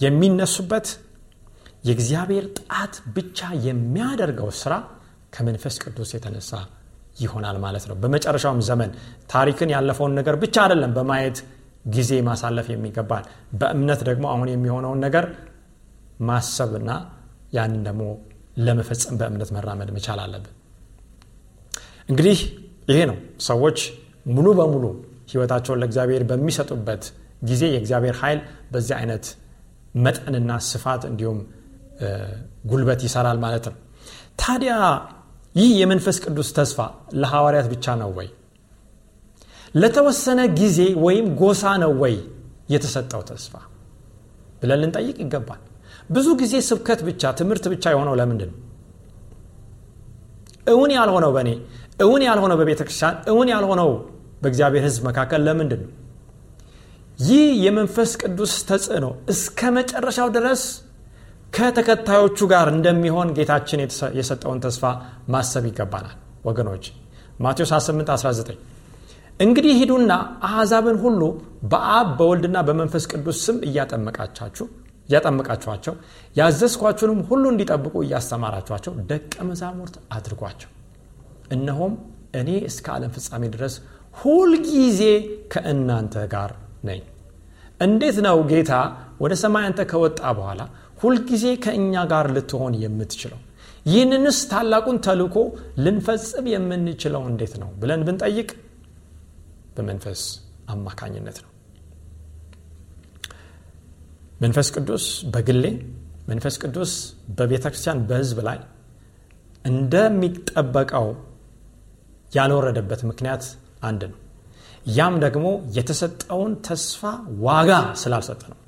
የሚነሱበት 0.00 0.86
የእግዚአብሔር 1.86 2.46
ጣት 2.60 2.94
ብቻ 3.16 3.38
የሚያደርገው 3.66 4.50
ስራ 4.60 4.74
ከመንፈስ 5.34 5.74
ቅዱስ 5.84 6.10
የተነሳ 6.16 6.50
ይሆናል 7.16 7.56
ማለት 7.64 7.84
ነው። 7.90 7.96
በመጨረሻውም 8.02 8.60
ዘመን 8.68 8.90
ታሪክን 9.32 9.70
ያለፈውን 9.74 10.14
ነገር 10.18 10.34
ብቻ 10.42 10.56
አይደለም 10.64 10.92
በማየት 10.96 11.38
ጊዜ 11.88 12.12
ማሳለፍ 12.28 12.66
የሚገባል 12.72 13.24
በእምነት 13.58 14.00
ደግሞ 14.08 14.24
አሁን 14.32 14.48
የሚሆነውን 14.52 15.00
ነገር 15.06 15.24
ማሰብና 16.28 16.90
ያንን 17.56 17.82
ደግሞ 17.88 18.02
ለመፈጸም 18.58 19.16
በእምነት 19.20 19.50
መራመድ 19.56 19.90
መቻል 19.96 20.20
አለብን። 20.24 20.52
እንግዲህ 22.08 22.38
ይሄ 22.90 22.98
ነው። 23.10 23.16
ሰዎች 23.46 23.78
ሙሉ 24.28 24.46
በሙሉ 24.58 24.84
ህይወታቸውን 25.30 25.78
ለእግዚአብሔር 25.82 26.22
በሚሰጡበት 26.30 27.04
ጊዜ 27.44 27.62
የእግዚአብሔር 27.72 28.16
ኃይል 28.20 28.40
በዚህ 28.72 28.94
አይነት 28.98 29.24
መጠንና 29.98 30.52
ስፋት 30.68 31.02
እንዲሁም 31.10 31.38
ጉልበት 32.70 33.00
ይሰራል 33.06 33.38
ማለት 33.44 33.66
ነው። 33.68 33.76
ታዲያ 34.40 34.72
ይህ 35.56 35.70
የመንፈስ 35.80 36.16
ቅዱስ 36.24 36.48
ተስፋ 36.56 36.78
ለሐዋርያት 37.20 37.66
ብቻ 37.72 37.94
ነው 38.00 38.10
ወይ? 38.18 38.28
ለተወሰነ 39.74 40.40
ጊዜ 40.60 40.78
ወይም 41.04 41.26
ጎሳ 41.40 41.62
ነው 41.82 41.92
ወይ 42.02 42.14
የተሰጠው 42.72 43.22
ተስፋ 43.30 43.52
ብለን 44.60 44.78
ልንጠይቅ 44.82 45.16
ይገባል። 45.24 45.60
ብዙ 46.10 46.26
ጊዜ 46.42 46.54
ስብከት 46.68 47.00
ብቻ 47.08 47.32
ትምህርት 47.38 47.64
ብቻ 47.72 47.84
የሆነው 47.94 48.14
ለምንድን 48.20 48.50
ነው? 48.52 48.58
እውን 50.66 50.90
ያልሆነው 50.98 51.30
በእኔ 51.36 51.50
እውን 52.04 52.22
ያልሆነው 52.28 52.56
በቤተ 52.60 52.80
ክርስቲያን 52.86 53.16
እውን 53.32 53.48
ያልሆነው 53.54 53.90
በእግዚአብሔር 54.42 54.82
ህዝብ 54.88 55.02
መካከል 55.08 55.40
ለምንድን 55.48 55.80
ነው? 55.84 55.92
ይህ 57.20 57.46
የመንፈስ 57.64 58.10
ቅዱስ 58.22 58.54
ተጽዕኖ 58.68 59.06
እስከ 59.32 59.70
መጨረሻው 59.78 60.28
ድረስ 60.36 60.62
ከተከታዮቹ 61.52 62.38
ጋር 62.52 62.66
እንደሚሆን 62.72 63.28
ጌታችን 63.36 63.80
የሰጠውን 64.18 64.62
ተስፋ 64.64 64.84
ማሰብ 65.28 65.66
ይገባናል። 65.70 66.16
ወገኖች 66.48 66.84
ማቴዎስ 67.40 67.70
28 67.74 68.10
19 68.16 68.58
እንግዲህ 69.40 69.72
ሂዱና 69.80 70.12
አሕዛብን 70.48 70.98
ሁሉ 71.02 71.22
በአብ 71.72 72.08
በወልድና 72.18 72.58
በመንፈስ 72.68 73.04
ቅዱስ 73.12 73.38
ስም 73.46 73.56
እያጠመቃቻችሁ 73.68 74.66
እያጠመቃችኋቸው 75.08 75.94
ያዘዝኳችሁንም 76.36 77.20
ሁሉ 77.28 77.44
እንዲጠብቁ 77.52 77.94
እያስተማራችኋቸው 78.04 78.94
ደቀ 79.10 79.34
መዛሙርት 79.50 79.96
አድርጓቸው። 80.16 80.70
እነሆም 81.52 81.92
እኔ 82.40 82.50
እስከ 82.70 82.86
ዓለም 82.94 83.12
ፍጻሜ 83.16 83.42
ድረስ 83.54 83.74
ሁልጊዜ 84.14 85.02
ከእናንተ 85.52 86.16
ጋር 86.34 86.50
ነኝ። 86.88 87.02
እንዴት 87.80 88.18
ነው 88.26 88.38
ጌታ 88.50 88.72
ወደ 89.20 89.32
ሰማይ 89.42 89.64
አንተ 89.68 89.80
ከወጣ 89.90 90.20
በኋላ 90.38 90.60
ሁልጊዜ 91.06 91.46
ከእኛ 91.64 92.04
ጋር 92.12 92.26
ልትሆን 92.36 92.74
የምትችለው። 92.82 93.40
ይህንንስ 93.86 94.38
ታላቁን 94.50 94.96
ተልኮ 95.06 95.36
ልንፈጽም 95.84 96.46
የምንችለው 96.52 97.22
እንዴት 97.30 97.52
ነው 97.62 97.68
ብለን 97.82 98.00
ብንጠይቅ 98.06 98.48
በመንፈስ 99.76 100.22
አማካኝነት 100.72 101.36
ነው። 101.44 101.50
መንፈስ 104.40 104.68
ቅዱስ 104.76 105.04
በግሌ 105.34 105.64
መንፈስ 106.28 106.54
ቅዱስ 106.62 106.92
በቤተ 107.36 107.64
ክርስቲያን 107.66 108.00
በህዝብ 108.08 108.38
ላይ 108.48 108.58
እንደሚጠበቀው 109.64 111.06
ያልወረደበት 112.32 113.00
ምክንያት 113.10 113.44
አንድ 113.88 114.02
ነው። 114.10 114.18
ያም 114.96 115.14
ደግሞ 115.24 115.46
የተሰጠውን 115.76 116.52
ተስፋ 116.66 117.00
ዋጋ 117.46 117.70
ስላልሰጠ 118.02 118.42
ነው 118.52 118.58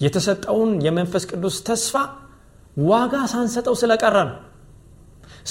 የተሰጠውን 0.00 0.70
የመንፈስ 0.86 1.24
ቅዱስ 1.30 1.56
ተስፋ 1.68 1.94
ዋጋ 2.86 3.14
ሳንሰጠው 3.32 3.74
ስለቀረ 3.80 4.16
ነው 4.28 4.36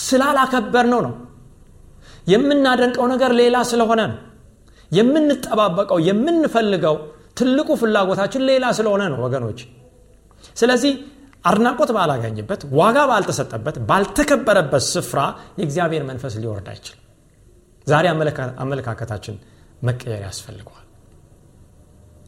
ስላላከበር 0.01 0.85
ነው። 0.93 1.01
ነው 1.05 1.13
የምናደንቀው 2.27 3.05
ነገር 3.13 3.31
ሌላ 3.39 3.57
ስለሆነ 3.71 4.01
ነው 4.11 4.19
የምንጠባበቀው 4.91 5.99
የምንፈልገው 6.07 6.95
ትልቁ 7.39 7.69
ፍላጎታችን 7.81 8.43
ሌላ 8.49 8.65
ስለሆነ 8.77 9.03
ነው 9.13 9.19
ወገኖች። 9.25 9.59
ስለዚህ 10.57 10.93
አድናቆት 11.45 11.89
ባላገኝበት 11.95 12.61
ዋጋ 12.79 12.97
ባልተሰጠበት 13.09 13.75
ባልተከበረበት 13.89 14.83
ስፍራ 14.93 15.19
የእግዚአብሔር 15.59 16.03
መንፈስ 16.09 16.33
ሊወርድ 16.43 16.67
አይችልም። 16.73 17.01
ዛሬ 17.87 18.05
አመለካከታችን 18.63 19.35
መቀየር 19.83 20.21
ያስፈልገዋል። 20.27 20.81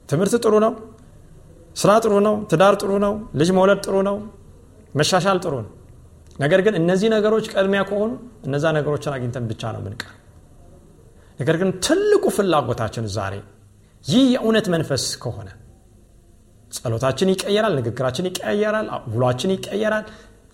ትምህርት 0.10 0.36
ጥሩ 0.44 0.54
ነው 0.66 0.74
ስራ 1.78 1.92
ጥሩ 2.04 2.14
ነው 2.28 2.36
ትዳር 2.52 2.76
ጥሩ 2.82 2.92
ነው 3.04 3.14
ልጅ 3.40 3.50
መውለድ 3.58 3.80
ጥሩ 3.86 3.96
ነው 4.08 4.16
መሻሻል 4.96 5.38
ጥሩ 5.44 5.54
ነው። 5.60 5.72
ነገር 6.40 6.60
ግን 6.66 6.74
እነዚህ 6.80 7.10
ነገሮች 7.14 7.46
ቀድሚያ 7.54 7.82
ከሆኑ 7.90 8.12
እነዛ 8.48 8.66
ነገሮችን 8.78 9.14
አግኝተን 9.16 9.46
ብቻ 9.52 9.72
ነው 9.76 9.82
ምንቀር 9.86 10.14
ነገር 11.40 11.56
ግን 11.62 11.70
ትልቁ 11.86 12.26
ፍላጎታችን 12.36 13.06
ዛሬ 13.16 13.34
ይህ 14.06 14.24
የእውነት 14.34 14.68
መንፈስ 14.74 15.04
ከሆነ 15.24 15.50
ጸሎታችን 16.72 17.30
ይቀየራል 17.34 17.74
ንግግራችን 17.80 18.26
ይቀየራል 18.30 18.88
ውሏችን 19.14 19.52
ይቀየራል። 19.56 20.06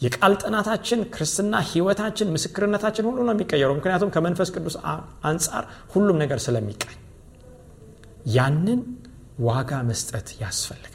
የቃል 0.02 0.34
ጥናታችን 0.42 1.00
ክርስትና 1.14 1.56
ህይወታችን 1.68 2.32
ምስክርነታችን 2.36 3.08
ሁሉ 3.10 3.20
ነው 3.28 3.34
የሚቀየረው። 3.36 3.76
ምክንያቱም 3.78 4.10
ከመንፈስ 4.16 4.50
ቅዱስ 4.56 4.76
አንጻር 5.30 5.64
ሁሉም 5.94 6.18
ነገር 6.24 6.40
ስለሚቃኝ 6.46 6.98
ያንን 8.36 8.82
ዋጋ 9.48 9.74
መስጠት 9.90 10.28
ያስፈልጋል 10.42 10.93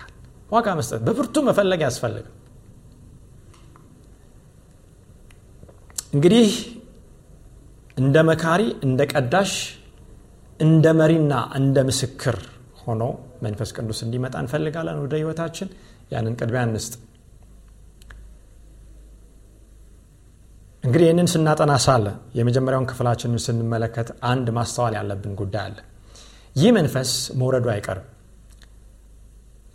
ዋጋ 0.51 0.69
መስጠት 0.79 1.01
በብርቱ 1.07 1.37
መፈለግ 1.49 1.81
ያስፈልጋል። 1.87 2.35
እንግዲህ 6.15 6.51
እንደ 7.97 8.17
መካሪ 8.29 8.63
እንደ 8.87 9.01
ቀዳሽ 9.13 9.53
እንደ 10.61 10.87
መሪና 11.01 11.33
እንደ 11.59 11.79
ምስክር 11.89 12.37
ሆኖ 12.83 13.03
መንፈስ 13.45 13.71
ቅዱስ 13.77 13.99
እንዲመጣ 14.05 14.35
እንፈልጋለን 14.43 14.99
ወደ 15.03 15.15
ህይወታችን። 15.21 15.69
ያንን 16.13 16.35
ቅድሚያ 16.39 16.63
እንስጥ። 16.69 16.95
እንግዲህ 20.85 21.05
ይህንን 21.07 21.29
ስናጠና 21.33 21.73
ሳለ 21.85 22.07
የመጀመሪያውን 22.39 22.87
ክፍላችንን 22.91 23.43
ስንመለከት 23.47 24.09
አንድ 24.31 24.47
ማስተዋል 24.59 24.95
ያለብን 24.99 25.33
ጉዳይ 25.41 25.65
አለ። 25.67 25.79
ይህ 26.57 26.71
መንፈስ 26.79 27.11
መውረዱ 27.41 27.67
አይቀርም 27.75 28.07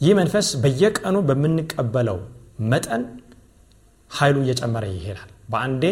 ይህ 0.03 0.13
መንፈስ 0.19 0.47
በየቀኑ 0.63 1.17
በምንቀበለው 1.27 2.17
መጠን 2.71 3.03
ኃይሉ 4.11 4.37
እየጨመረ 4.43 4.85
ይሄዳል። 4.93 5.29
በአንዴ 5.51 5.83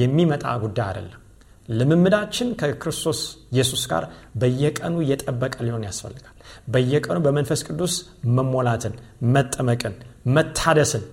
የሚመጣ 0.00 0.44
ጉዳይ 0.64 0.86
አይደለም። 0.90 1.22
ልምምዳችን 1.68 2.48
ከክርስቶስ 2.60 3.20
ኢየሱስ 3.52 3.82
ጋር 3.92 4.04
በየቀኑ 4.40 4.94
እየጠበቀ 5.04 5.54
ሊሆን 5.66 5.84
ያስፈልጋል። 5.88 6.34
በየቀኑ 6.74 7.16
በመንፈስ 7.26 7.60
ቅዱስ 7.68 7.94
መሞላትን 8.36 8.94
መጠመቅን 9.34 9.94
መታደስን 10.36 11.04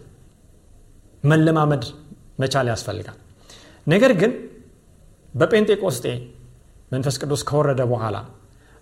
መለማመድ 1.23 1.83
መቻል 2.41 2.67
ያስፈልጋል። 2.73 3.17
ነገር 3.87 4.11
ግን 4.21 4.31
በጴንጤቆስጤ 5.33 6.05
መንፈስ 6.91 7.15
ቅዱስ 7.21 7.41
ከወረደ 7.49 7.81
በኋላ 7.91 8.17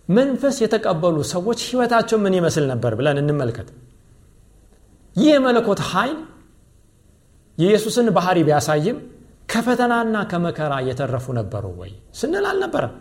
መንፈስ 0.10 0.56
የተቀበሉ 0.64 1.18
ሰዎች 1.32 1.60
ህይወታቸው 1.68 2.18
ምን 2.24 2.34
ይመስል 2.38 2.66
ነበር 2.72 2.94
ብለን 3.00 3.20
እንመልከት። 3.22 3.68
ይህ 5.16 5.30
የመለኮት 5.32 5.82
ኃይል 5.92 6.18
የኢየሱስን 7.58 8.08
ባህሪ 8.18 8.38
ቢያሳይም 8.48 8.98
ከፈተናና 9.52 10.18
ከመከራ 10.32 10.74
እየተረፉ 10.84 11.26
ነበሩ 11.40 11.66
ወይ 11.80 11.92
ስንል 12.20 12.46
አልነበረም። 12.52 12.94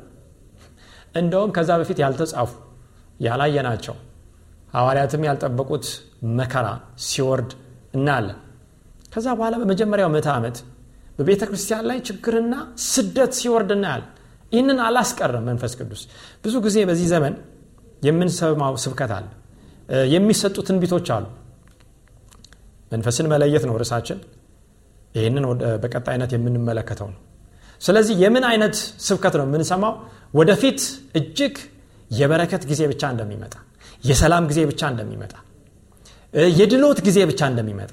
እንደውም 1.20 1.50
ከዛ 1.56 1.70
በፊት 1.80 1.98
ያልተጻፉ 2.04 2.50
ያላየናቸው 3.20 3.96
ሐዋርያትም 4.74 5.24
ያልጠበቁት 5.28 5.86
መከራ 6.38 6.66
ሲወርድ 7.06 7.50
እናያለን። 7.96 8.38
ከዛ 9.14 9.26
በኋላ 9.38 9.54
በመጀመሪያው 9.62 10.10
ምዕተ 10.14 10.28
ዓመት 10.34 10.56
በቤተ 11.18 11.42
ክርስቲያን 11.48 11.86
ላይ 11.90 11.98
ችግርና 12.08 12.54
ስደት 12.88 13.32
ሲወርድ 13.38 13.70
እናያለን 13.76 14.10
ይህንን 14.52 14.78
አላስቀረም 14.86 15.44
መንፈስ 15.48 15.72
ቅዱስ። 15.78 16.02
ብዙ 16.44 16.54
ጊዜ 16.64 16.76
በዚህ 16.88 17.06
ዘመን 17.12 17.34
የምንሰማው 18.02 18.74
ስብከት 18.84 19.12
አለ። 19.16 19.26
የሚሰጡ 20.14 20.56
ትንቢቶች 20.68 21.08
አሉ። 21.14 21.26
መንፈስን 22.92 23.26
መለየት 23.32 23.64
ነው 23.68 23.74
ርዕሳችን። 23.80 24.18
ይህንን 25.14 25.44
በቀጣይነት 25.82 26.30
የምንመለከተው 26.36 27.08
ነው። 27.12 27.20
ስለዚህ 27.80 28.14
የምን 28.22 28.44
አይነት 28.50 28.74
ስብከት 29.06 29.34
ነው 29.40 29.44
የምንሰማው? 29.48 29.92
ወደፊት 30.34 30.80
እጅግ 31.18 31.54
የበረከት 32.10 32.62
ጊዜ 32.70 32.80
ብቻ 32.92 33.02
እንደሚመጣ 33.14 33.54
የሰላም 34.04 34.44
ጊዜ 34.50 34.60
ብቻ 34.70 34.82
እንደሚመጣ 34.92 35.32
የድሎት 36.58 36.98
ጊዜ 37.06 37.18
ብቻ 37.30 37.40
እንደሚመጣ። 37.52 37.92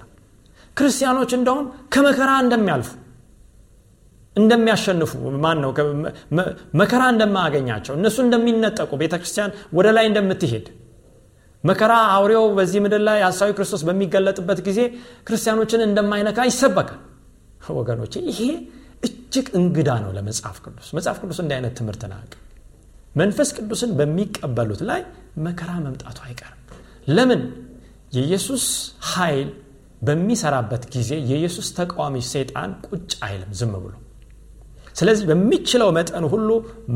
ክርስቲያኖች 0.78 1.32
እንደውም 1.38 1.66
ከመከራ 1.94 2.32
እንደሚያልፉ 2.44 2.90
እንደሚያሸንፉ 4.38 5.12
ማን 5.44 5.60
ነው 5.64 5.72
መከራ 6.80 7.02
እንደማያገኛቸው 7.14 7.94
እነሱ 8.00 8.18
እንደሚነጠቁ 8.26 8.92
ቤተ 9.02 9.16
ክርስቲያን 9.22 9.52
ወደ 9.78 9.88
ላይ 9.98 10.06
እንደምትሄድ። 10.10 10.66
መከራ 11.64 11.94
አውሬው 12.16 12.46
በዚህ 12.58 12.80
ምድር 12.86 13.02
ላይ 13.08 13.20
ሀሳዊ 13.28 13.52
ክርስቶስ 13.58 13.82
በሚገለጥበት 13.88 14.60
ጊዜ 14.68 14.80
ክርስቲያኖችን 15.28 15.86
እንደማይነካ 15.88 16.46
ይሰበካል። 16.50 17.00
ወገኖች 17.78 18.14
ይሄ 18.30 18.42
እጅግ 19.04 19.48
እንግዳ 19.60 19.90
ነው 20.04 20.12
ለመጽሐፍ 20.18 20.58
ቅዱስ። 20.66 20.90
መጽሐፍ 20.98 21.18
ቅዱስ 21.24 21.40
እንዲህ 21.44 21.56
አይነት 21.58 21.74
ትምህርት 21.80 22.04
ናቅ 22.12 22.30
መንፈስ 23.16 23.50
ቅዱስን 23.58 23.92
በሚቀበሉት 24.00 24.82
ላይ 24.90 25.02
መከራ 25.46 25.72
መምጣቱ 25.86 26.18
አይቀርም። 26.28 26.62
ለምን? 27.08 27.42
የኢየሱስ 28.14 28.66
ኃይል 29.12 29.50
በሚሰራበት 30.02 30.84
ጊዜ 30.94 31.12
የኢየሱስ 31.30 31.68
ተቃዋሚ 31.78 32.16
ሰይጣን 32.32 32.72
ቁጭ 32.88 33.12
አይልም 33.28 33.52
ዝም 33.60 33.74
ብሎ 33.78 33.94
ስለዚህ 34.98 35.26
በሚችለው 35.30 35.90
መጠን 35.98 36.26
ሁሉ 36.32 36.50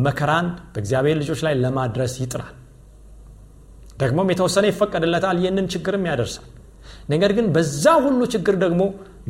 መከራን 0.05 0.47
በእግዚአብሔር 0.73 1.17
ልጆች 1.21 1.39
ላይ 1.45 1.53
ለማድረስ 1.63 2.13
ይጥራል። 2.23 2.53
ደግሞም 3.99 4.31
የተወሰነ 4.31 4.65
ይፈቀድለታል 4.69 5.37
ይህንን 5.41 5.65
ችግርም 5.73 6.05
ያደርሳል። 6.09 6.47
ነገር 7.09 7.31
ግን 7.37 7.47
በዛ 7.55 7.85
ሁሉ 8.05 8.21
ችግር 8.33 8.55
ደግሞ 8.63 8.81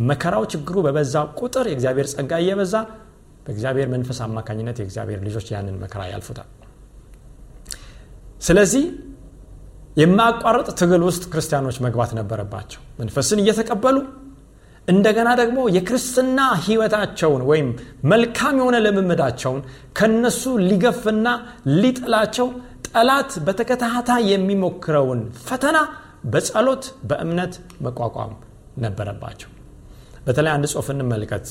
መከራው 0.09 0.43
ችግሩ 0.53 0.77
በበዛ 0.85 1.15
ቁጥር 1.39 1.65
የእግዚአብሔር 1.69 2.07
ጸጋ 2.13 2.31
እየበዛ 2.43 2.75
በእግዚአብሔር 3.45 3.87
መንፈስ 3.93 4.19
አማካኝነት 4.25 4.77
የእግዚአብሔር 4.81 5.19
ልጆች 5.27 5.47
ያንን 5.53 5.77
መከራ 5.83 6.01
ያልፉታል። 6.11 6.49
ስለዚህ 8.41 8.83
የማያቋርጥ 9.97 10.67
ትግል 10.79 11.01
ውስጥ 11.07 11.23
ክርስቲያኖች 11.31 11.77
መግባት 11.85 12.11
ነበረባቸው። 12.19 12.81
መንፈስን 12.99 13.39
እየተቀበሉ 13.43 13.97
እንደገና 14.87 15.29
ደግሞ 15.39 15.59
የክርስትና 15.75 16.39
ህይወታቸውን 16.65 17.41
ወይም 17.49 17.67
መልካም 18.11 18.55
የሆነ 18.59 18.77
ልምምዳቸውን 18.85 19.61
ከነሱ 19.97 20.43
ሊገፍና 20.69 21.27
ሊጥላቸው 21.81 22.47
ጠላት 22.89 23.31
በተከታታይ 23.47 24.23
የሚሞክረውን 24.31 25.19
ፈተና 25.47 25.77
በጸሎት 26.31 26.85
በእምነት 27.09 27.53
መቋቋም 27.85 28.33
ነበረባቸው። 28.83 29.49
በተለይ 30.25 30.51
አንድ 30.55 30.65
ጽሁፍ 30.71 30.87
እንመልከት። 30.93 31.45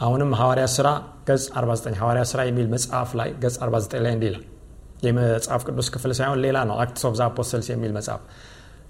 አሁንም 0.00 0.30
ሐዋርያ 0.40 0.66
ስራ 0.76 0.88
ገጽ 1.28 1.44
49 1.56 1.98
ሐዋርያ 2.00 2.22
ስራ 2.32 2.40
የሚል 2.48 2.66
መጽሐፍ 2.74 3.10
ላይ 3.20 3.30
ገጽ 3.42 3.56
49 3.64 4.04
ላይ 4.04 4.12
እንዲህ 4.16 4.34
የመጽሐፍ 5.06 5.62
ቅዱስ 5.68 5.88
ክፍል 5.94 6.12
ሳይሆን 6.18 6.40
ሌላ 6.44 6.58
ነው። 6.70 6.76
Acts 6.84 7.04
of 7.08 7.20
Apostles 7.26 7.68
የሚል 7.72 7.92
መጽሐፍ 7.98 8.22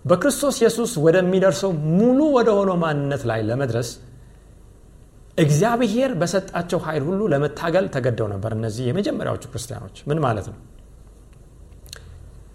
በክርስቶስ 0.05 0.57
ኢየሱስ 0.61 0.91
ወደሚደርሰው 1.05 1.71
ሙሉ 1.99 2.19
ወደ 2.37 2.49
ሆነው 2.59 2.77
ማንነት 2.83 3.23
ላይ 3.31 3.41
ለመድረስ 3.49 3.89
እግዚአብሔር 5.39 6.11
በሰጣቸው 6.21 6.79
ኃይል 6.87 7.03
ሁሉ 7.09 7.21
ለመታገል 7.33 7.87
ተገደው 7.95 8.29
ነበር 8.33 8.53
እነዚህ 8.57 8.85
የመጀመሪያዎቹ 8.89 9.45
ክርስቲያኖች። 9.53 9.97
ምን 10.09 10.19
ማለት 10.25 10.47
ነው? 10.51 10.57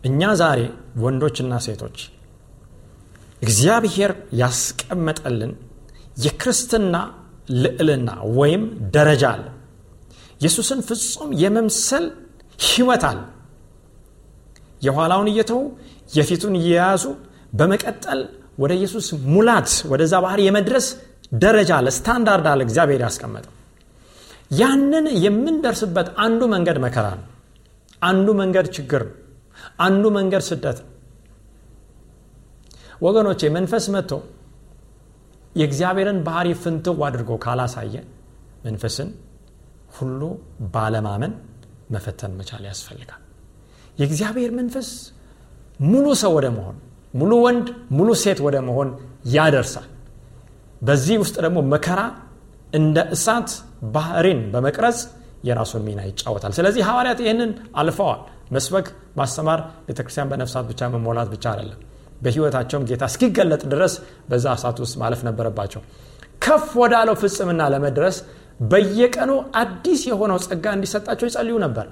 እኛ 0.10 0.22
ዛሬ 0.42 0.60
ወንዶችና 1.04 1.54
ሴቶች 1.66 1.98
እግዚአብሔር 3.42 4.12
ያስቀመጠልን 4.42 5.54
የክርስትና 6.26 6.96
ልዕልና 7.62 8.10
ወይም 8.38 8.64
ደረጃ 8.96 9.24
አለ። 9.34 9.46
ኢየሱስን 10.40 10.80
ፍጹም 10.90 11.30
የመምሰል 11.42 12.06
ህይወት 12.68 13.04
አለ። 13.10 13.20
የኋላውን 14.82 15.28
እየተዉ 15.32 15.60
የፊቱን 16.18 16.56
እየያዙ 16.60 17.04
በመቀጠል 17.54 18.22
ወደ 18.58 18.72
ኢየሱስ 18.80 19.06
ሙላት 19.34 19.72
ወደዛ 19.92 20.14
ባህር 20.26 20.40
የመድረስ 20.44 20.88
ደረጃ 21.36 21.72
አለ 21.78 21.88
ስታንዳርድ 21.98 22.48
አለ 22.52 22.62
እግዚአብሔር 22.68 23.02
ያስቀመጠው። 23.06 23.54
ያንን 24.54 25.06
የምንደርስበት 25.24 26.08
አንዱ 26.26 26.42
መንገድ 26.54 26.78
መከራ 26.86 27.08
ነው። 27.20 27.28
አንዱ 28.02 28.28
መንገድ 28.42 28.68
ችግር 28.76 29.04
ነው። 29.10 29.16
አንዱ 29.86 30.04
መንገድ 30.18 30.44
ስደት 30.50 30.78
ነው። 30.84 30.90
ወገኖቼ 33.02 33.42
መንፈስ 33.56 33.86
መጥቶ 33.94 34.12
የእግዚአብሔርን 35.56 36.20
ባህሪ 36.28 36.50
ፍንትው 36.62 37.02
አድርጎ 37.08 37.32
ካላሳየ 37.44 37.96
መንፈስን 38.66 39.10
ሁሉ 39.98 40.22
ባለማመን 40.76 41.34
መፈተን 41.94 42.32
መቻል 42.40 42.64
ያስፈልጋል። 42.70 43.22
የእግዚአብሔር 44.00 44.52
መንፈስ 44.60 44.90
ሙሉ 45.86 46.06
ሰው 46.22 46.32
ወደ 46.38 46.48
መሆን 46.56 46.78
ሙሉ 47.14 47.32
ወንድ 47.46 47.68
ሙሉ 47.98 48.10
ሴት 48.24 48.40
ወደ 48.46 48.58
መሆን 48.68 48.90
ያደርሳል። 49.34 49.88
በዚህ 50.82 51.16
ውስጥ 51.24 51.36
ደግሞ 51.46 51.60
መከራ 51.74 52.00
እንደ 52.74 52.98
እሳት 53.16 53.50
ባህሪን 53.96 54.40
በመቅረጽ 54.54 55.00
የራሱን 55.48 55.82
ሚና 55.88 56.02
ይጫወታል። 56.10 56.54
ስለዚህ 56.58 56.82
ሐዋርያት 56.90 57.20
ይህንን 57.24 57.52
አልፈዋል። 57.80 58.22
መስበክ 58.56 58.88
ማስተማር 59.20 59.60
ቤተክርስቲያን 59.88 60.30
በነፍሳት 60.32 60.66
ብቻ 60.72 60.90
መሞላት 60.94 61.30
ብቻ 61.34 61.46
አይደለም። 61.54 61.80
በህይወታቸውም 62.24 62.84
ጌታ 62.90 63.04
እስኪገለጥ 63.12 63.64
ድረስ 63.74 63.94
በዛ 64.30 64.46
እሳት 64.58 64.78
ውስጥ 64.84 64.96
ማለፍ 65.02 65.22
ነበረባቸው። 65.30 65.82
ከፍ 66.42 66.68
ወዳለው 66.82 67.16
ፍጽምና 67.22 67.62
ለመድረስ 67.74 68.18
በየቀኑ 68.72 69.32
አዲስ 69.62 70.02
የሆነው 70.10 70.38
ጸጋ 70.46 70.66
እንዲሰጣቸው 70.78 71.26
ይጸልዩ 71.30 71.56
ነበር 71.66 71.86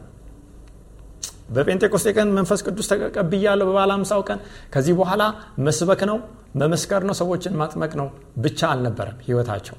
በጴንጤቆስጤ 1.52 2.08
ቀን 2.18 2.30
መንፈስ 2.38 2.60
ቅዱስ 2.68 2.88
ተቀብያለሁ 2.92 3.66
በባለ 3.70 3.92
አምሳው 3.98 4.22
ቀን። 4.30 4.40
ከዚህ 4.74 4.94
በኋላ 5.00 5.24
መስበክ 5.66 6.02
ነው 6.10 6.18
መመስከር 6.62 7.02
ነው 7.10 7.16
ሰዎችን 7.22 7.54
ማጥመቅ 7.62 7.92
ነው 8.00 8.08
ብቻ 8.44 8.60
አልነበረም 8.72 9.18
ህይወታቸው 9.28 9.78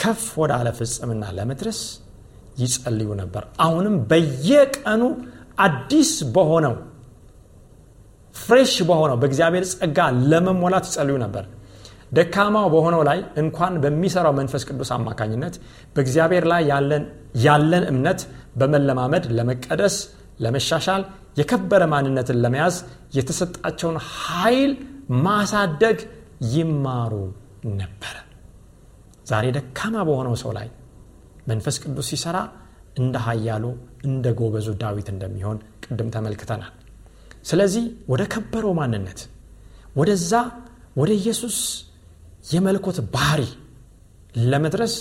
ከፍ 0.00 0.24
ወደ 0.40 0.52
አለ 0.58 0.68
ፍጽምና 0.78 1.24
ለመድረስ 1.36 1.80
ይጸልዩ 2.62 3.10
ነበር። 3.20 3.44
አሁንም 3.64 3.94
በየቀኑ 4.10 5.02
አዲስ 5.64 6.12
በሆነው 6.34 6.74
ፍሬሽ 8.34 8.74
በሆነው 8.88 9.16
በእግዚአብሔር 9.22 9.64
ጸጋ 9.72 9.98
ለመሞላት 10.30 10.84
ይጸልዩ 10.90 11.16
ነበር። 11.24 11.44
ደካማው 12.16 12.66
በሆነው 12.74 13.02
ላይ 13.08 13.18
እንኳን 13.42 13.72
በሚሰራው 13.82 14.32
መንፈስ 14.38 14.62
ቅዱስ 14.68 14.90
አማካኝነት 14.96 15.54
በእግዚአብሔር 15.96 16.44
ላይ 16.52 16.62
ያለን 17.46 17.84
እምነት 17.90 18.20
በመለማመድ 18.60 19.24
ለመቀደስ 19.38 19.96
ለመሻሻል 20.40 21.02
የከበረ 21.40 21.82
ማንነትን 21.92 22.38
ለመያዝ 22.44 22.76
የተሰጣቸውን 23.16 23.96
ኃይል 24.28 24.72
ማሳደግ 25.24 25.98
ይማሩ 26.54 27.12
ነበረ 27.80 28.14
ዛሬ 29.30 29.46
ደካማ 29.56 29.96
በሆነው 30.08 30.34
ሰው 30.42 30.50
ላይ 30.58 30.68
መንፈስ 31.50 31.76
ቅዱስ 31.82 32.08
ሲሰራ 32.12 32.38
እንደ 32.98 33.16
ሀያሉ 33.26 33.64
እንደ 34.08 34.26
ጎበዙ 34.38 34.68
ዳዊት 34.82 35.08
እንደሚሆን 35.14 35.58
ቅድም 35.84 36.08
ተመልክተናል። 36.14 36.72
ስለዚህ 37.50 37.84
ወደ 38.12 38.22
ከበረው 38.32 38.72
ማንነት 38.78 39.20
ወደዛ 40.00 40.32
ወደ 41.00 41.10
ኢየሱስ 41.20 41.56
የመልኮት 42.52 42.98
ባህሪ 43.14 43.42
ለመድረስ 44.50 44.94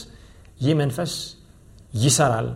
ይህ 0.62 0.76
መንፈስ 0.82 1.13
ይሰራል 1.97 2.47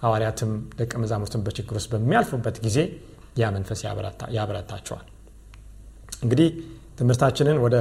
ሐዋርያትም 0.00 0.50
ደቀ 0.78 0.92
መዛሙርትን 1.02 1.42
በችግር 1.46 1.76
ውስጥ 1.78 1.88
በሚያልፉበት 1.94 2.56
ጊዜ 2.66 2.78
ያ 3.40 3.50
መንፈስ 3.54 3.80
ያበረታቸዋል። 4.36 5.06
እንግዲህ 6.24 6.48
ትምህርታችንን 6.98 7.58
ወደ 7.64 7.76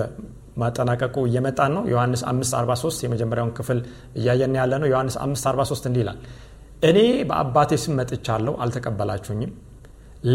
ማጠናቀቁ 0.58 1.16
እየመጣን 1.30 1.72
ነው። 1.78 1.84
ዮሐንስ 1.92 2.22
543 2.30 3.06
የመጀመሪያውን 3.06 3.54
ክፍል 3.58 3.80
እያየን 4.20 4.56
ያለ 4.60 4.74
ነው 4.82 4.88
ዮሐንስ 4.92 5.16
543 5.24 5.88
እንዲህ 5.90 6.02
ይላል 6.04 6.20
እኔ 6.84 7.00
በአባቴ 7.30 7.72
ስም 7.84 7.94
መጥቻለሁ 8.00 8.54
አልተቀበላችሁኝም። 8.64 9.52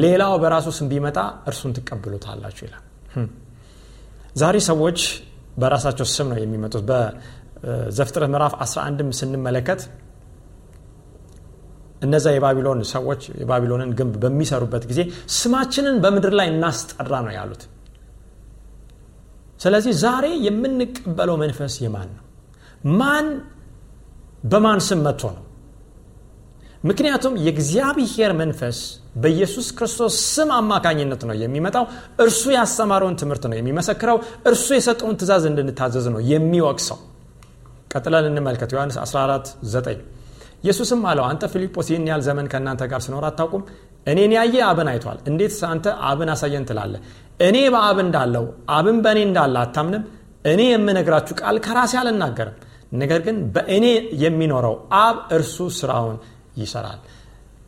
ሌላው 0.02 0.32
በራሱ 0.42 0.68
ስም 0.76 0.86
ቢመጣ 0.92 1.18
እርሱን 1.50 1.72
ትቀብሉታላችሁ 1.78 2.62
ይላል። 2.66 2.84
ዛሬ 4.36 4.56
ሰዎች 4.68 5.00
በራሳቸው 5.58 6.06
ስም 6.10 6.28
ነው 6.32 6.38
የሚመጡት። 6.42 6.84
በዘፍጥረት 6.90 8.30
ምዕራፍ 8.34 8.54
11 8.64 9.16
ስንመለከት 9.20 9.80
እነዛ 12.00 12.26
የባቢሎን 12.34 12.80
ሰዎች 12.92 13.22
የባቢሎንን 13.40 13.90
ግንብ 13.98 14.14
በሚሰሩበት 14.22 14.84
ጊዜ 14.90 15.00
ስማችንን 15.36 15.96
በምድር 16.04 16.34
ላይ 16.38 16.48
እናስጠራ 16.52 17.12
ነው 17.26 17.32
ያሉት። 17.36 17.62
ስለዚህ 19.60 19.92
ዛሬ 20.02 20.26
የምንቀበለው 20.46 21.36
መንፈስ 21.42 21.74
የማን 21.84 22.08
ነው? 22.16 22.24
ማን 22.98 23.26
በማን 24.44 24.80
ስም 24.86 25.00
መጥቶ 25.06 25.22
ነው? 25.36 25.44
ምክንያቱም 26.84 27.34
የእግዚአብሔር 27.46 28.32
መንፈስ 28.40 28.78
በኢየሱስ 29.14 29.66
ክርስቶስ 29.78 30.14
ስም 30.34 30.50
አማካኝነት 30.58 31.22
ነው 31.28 31.36
የሚመጣው። 31.42 31.84
እርሱ 32.20 32.42
ያስተማረውን 32.56 33.16
ትምህርት 33.20 33.44
ነው 33.50 33.56
የሚመሰክረው። 33.58 34.18
እርሱ 34.46 34.66
የሰጠውን 34.76 35.18
ትእዛዝ 35.20 35.44
እንድንታዘዝ 35.50 36.06
ነው 36.14 36.22
የሚወቅሰው። 36.32 36.98
ቀጥለን 37.92 38.26
እንመልከት። 38.30 38.72
ዮሐንስ 38.74 38.96
14 39.04 39.52
9 39.68 40.00
ኢየሱስም 40.62 41.00
አለው 41.10 41.24
አንተ 41.28 41.44
ፊልጶስ 41.52 41.86
ይህን 41.90 42.06
ያህል 42.10 42.22
ዘመን 42.26 42.46
ከእናንተ 42.52 42.82
ጋር 42.90 43.00
ስኖር 43.04 43.24
አታውቁም? 43.28 43.62
እኔን 44.06 44.32
ያየ 44.36 44.54
አብን 44.68 44.88
አይቷል። 44.92 45.18
እንዴት 45.30 45.54
አንተ 45.70 45.86
አብን 46.08 46.30
አሳየን 46.34 46.64
ትላለ 46.68 46.94
እኔ 47.40 47.56
በአብ 47.74 47.98
እንዳለው 48.04 48.44
አብን 48.76 48.98
በእኔ 49.04 49.18
እንዳለ 49.28 49.54
አታምንም? 49.64 50.02
እኔ 50.44 50.60
የምነግራችሁ 50.70 51.34
ቃል 51.40 51.56
ከራሴ 51.64 51.94
አልናገርም። 52.00 52.56
ነገር 52.94 53.20
ግን 53.26 53.36
በእኔ 53.54 53.84
የሚኖረው 54.22 54.74
አብ 55.00 55.16
እርሱ 55.36 55.56
ስራውን 55.78 56.16
ይሰራል። 56.60 57.00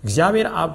እግዚአብሔር 0.04 0.48
አብ 0.62 0.72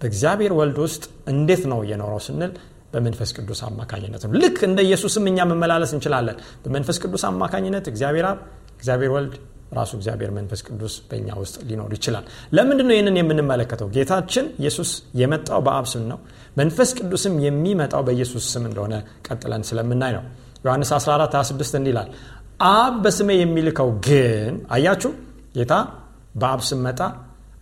በእግዚአብሔር 0.00 0.52
ወልድ 0.58 0.78
ውስጥ 0.84 1.04
እንዴት 1.32 1.62
ነው 1.70 1.78
እየኖረው 1.84 2.20
ስንል 2.26 2.52
በመንፈስ 2.92 3.30
ቅዱስ 3.38 3.60
አማካኝነት 3.68 4.22
ነው። 4.26 4.34
ልክ 4.42 4.58
እንደ 4.68 4.80
ኢየሱስም 4.88 5.24
እኛ 5.30 5.38
መመላለስ 5.50 5.90
እንችላለን። 5.96 6.36
በመንፈስ 6.64 6.96
ቅዱስ 7.04 7.22
አማካኝነት 7.30 7.86
እግዚአብሔር 7.92 8.26
አብ 8.30 8.38
እግዚአብሔር 8.78 9.10
ወልድ 9.16 9.34
ራሱ 9.72 9.92
እግዚአብሔር 9.98 10.30
መንፈስ 10.36 10.60
ቅዱስ 10.66 10.94
በእኛ 11.08 11.28
ውስጥ 11.40 11.56
ሊኖር 11.68 11.92
ይችላል። 11.96 12.24
ለምንድን 12.56 12.86
ነው 12.88 12.94
ይህንን 12.96 13.16
የምንመለከተው? 13.20 13.88
ጌታችን 13.94 14.46
ኢየሱስ 14.60 14.90
የመጣው 15.20 15.60
በአብ 15.66 15.86
ስም 15.92 16.04
ነው። 16.12 16.18
መንፈስ 16.56 16.90
ቅዱስም 16.98 17.34
የሚመጣው 17.46 18.02
በኢየሱስ 18.06 18.44
ስም 18.52 18.64
እንደሆነ 18.70 18.94
ቀጥለን 19.26 19.64
ስለምናይ 19.70 20.12
ነው። 20.16 20.24
ዮሐንስ 20.64 20.90
14 20.96 21.36
26 21.36 21.78
እንዲላል 21.80 22.08
አብ 22.68 22.94
በስሜ 23.04 23.30
የሚልከው 23.36 23.88
ግን 24.06 24.54
አያችሁ? 24.70 25.10
ጌታ 25.56 25.72
በአብ 26.36 26.60
ስም 26.68 26.80
መጣ። 26.86 27.00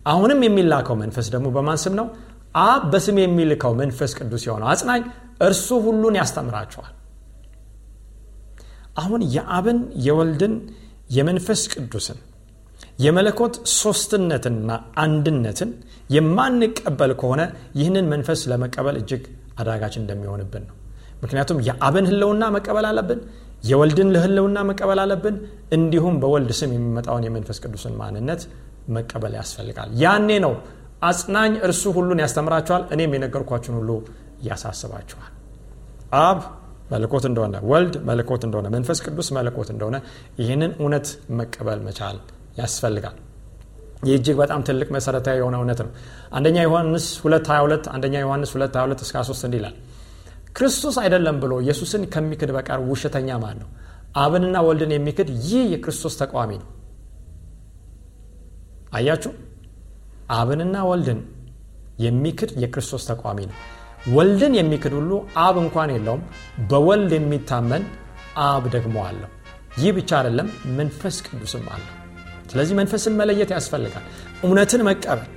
አሁንም 0.05 0.39
የሚላከው 0.45 0.95
መንፈስ 1.01 1.27
ደግሞ 1.33 1.47
በማን 1.55 1.79
ስም 1.83 1.93
ነው? 1.99 2.07
አብ 2.63 2.83
በስም 2.91 3.17
የሚልከው 3.21 3.73
መንፈስ 3.81 4.11
ቅዱስ 4.19 4.43
የሆነው 4.47 4.67
አጽናኝ 4.71 5.01
እርሱ 5.41 5.67
ሁሉን 5.85 6.15
ያስተምራቸዋል። 6.19 6.93
አሁን 8.97 9.21
የአብን 9.35 9.79
የወልድን 10.05 10.53
የመንፈስ 11.09 11.61
ቅዱስን 11.73 12.19
የመለኮት 12.99 13.55
ሶስትነትና 13.75 14.69
አንድነትን 15.03 15.69
የማንቀበል 16.09 17.11
ከሆነ 17.21 17.41
ይህንን 17.79 18.05
መንፈስ 18.13 18.41
ለመቀበል 18.51 18.97
እጅግ 19.01 19.23
አዳጋች 19.61 19.95
እንደሚሆንብን 20.01 20.63
ነው። 20.69 20.75
ምክንያቱም 21.23 21.59
የአብን 21.67 22.05
ህለውና 22.09 22.43
መቀበል 22.55 22.85
አለብን 22.89 23.19
የወልድን 23.63 24.09
ልህልውና 24.15 24.57
መቀበል 24.69 24.99
አለብን 25.03 25.35
እንዲሁም 25.71 26.15
በወልድ 26.21 26.51
ስም 26.59 26.73
የሚመጣውን 26.75 27.23
የመንፈስ 27.27 27.59
ቅዱስን 27.63 27.93
ማንነት 28.01 28.41
መቀበል 28.95 29.33
ያስፈልጋል። 29.39 29.89
ያኔ 30.01 30.29
ነው 30.45 30.53
አጽናኝ 31.01 31.53
እርሱ 31.67 31.83
ሁሉን 31.97 32.21
ያስተምራችኋል 32.23 32.83
እኔም 32.93 33.15
የነገርኳችሁን 33.15 33.77
ሁሉ 33.79 33.91
ያሳስባችኋል። 34.49 35.31
አብ 36.21 36.39
መልኮት 36.91 37.25
እንደሆነ 37.29 37.55
ወልድ 37.71 37.95
መልኮት 38.09 38.43
እንደሆነ 38.47 38.67
መንፈስ 38.75 38.99
ቅዱስ 39.05 39.29
መልኮት 39.37 39.69
እንደሆነ 39.73 39.95
ይህንን 40.41 40.71
እውነት 40.81 41.07
መቀበል 41.39 41.79
መቻል 41.87 42.17
ያስፈልጋል። 42.57 43.17
ይህ 44.03 44.13
እጅግ 44.17 44.35
በጣም 44.41 44.61
ትልቅ 44.67 44.87
መሰረታዊ 44.95 45.37
የሆነ 45.39 45.55
እውነት 45.61 45.79
ነው። 45.85 45.91
አንደኛ 46.31 46.57
ዮሐንስ 46.67 47.05
222 47.21 47.89
አንደኛ 47.95 48.15
ዮሐንስ 48.25 48.49
222 48.55 49.03
እስከ 49.05 49.23
3 49.23 49.45
እንዲህ 49.47 49.59
ይላል 49.61 49.75
ክርስቶስ 50.57 50.95
አይደለም 51.01 51.37
ብሎ 51.43 51.53
ኢየሱስን 51.63 52.03
ከሚክድ 52.13 52.51
በቀር 52.55 52.79
ውሸተኛ 52.89 53.29
ማን 53.43 53.57
ነው? 53.61 53.69
አብንና 54.15 54.57
ወልድን 54.67 54.91
የሚክድ 54.95 55.29
ይህ 55.47 55.63
የክርስቶስ 55.73 56.13
ተቃዋሚ 56.21 56.51
ነው። 56.61 56.69
አያችሁ? 58.93 59.31
አብንና 60.31 60.75
ወልድን 60.89 61.19
የሚክድ 62.05 62.51
የክርስቶስ 62.63 63.03
ተቃዋሚ 63.09 63.39
ነው 63.49 63.57
ወልድን 64.13 64.53
የሚክድ 64.57 64.93
ሁሉ 64.97 65.11
አብ 65.43 65.55
እንኳን 65.61 65.91
የለውም። 65.93 66.23
በወልድ 66.69 67.11
የሚታመን 67.17 67.83
አብ 68.45 68.63
ደግሞ 68.75 68.95
አለው። 69.07 69.29
ይህ 69.77 69.91
ብቻ 69.97 70.09
አይደለም 70.19 70.47
መንፈስ 70.77 71.15
ቅዱስም 71.27 71.65
አለው። 71.73 71.93
ስለዚህ 72.51 72.75
መንፈስን 72.81 73.13
መለየት 73.19 73.51
ያስፈልጋል። 73.55 74.05
እውነትን 74.43 74.81
መቀበል 74.89 75.29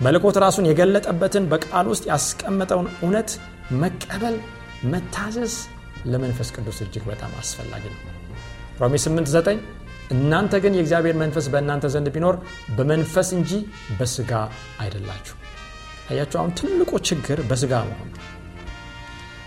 መለኮት 0.00 0.36
ራሱን 0.44 0.68
የገለጠበትን 0.68 1.44
በቃል 1.52 1.86
ውስጥ 1.92 2.04
ያስቀመጠውን 2.12 2.88
እውነት 2.96 3.30
መቀበል 3.82 4.36
መታዘዝ 4.92 5.54
ለመንፈስ 6.06 6.48
ቅዱስ 6.56 6.78
እጅግ 6.84 7.04
በጣም 7.10 7.32
አስፈላጊ 7.40 7.84
ነው። 7.92 8.00
ሮሜ 8.80 8.94
89 9.02 9.60
እናንተ 10.14 10.54
ግን 10.64 10.74
የእግዚአብሔር 10.76 11.16
መንፈስ 11.20 11.46
በእናንተ 11.52 11.86
ዘንድ 11.94 12.08
ቢኖር 12.14 12.36
በመንፈስ 12.76 13.28
እንጂ 13.38 13.52
በስጋ 13.98 14.32
አይደላችሁ 14.78 15.36
አያቸው 16.08 16.38
አሁን 16.40 16.52
ትልቁ 16.58 16.92
ችግር 17.08 17.38
በስጋ 17.50 17.74
መሆን 17.90 18.10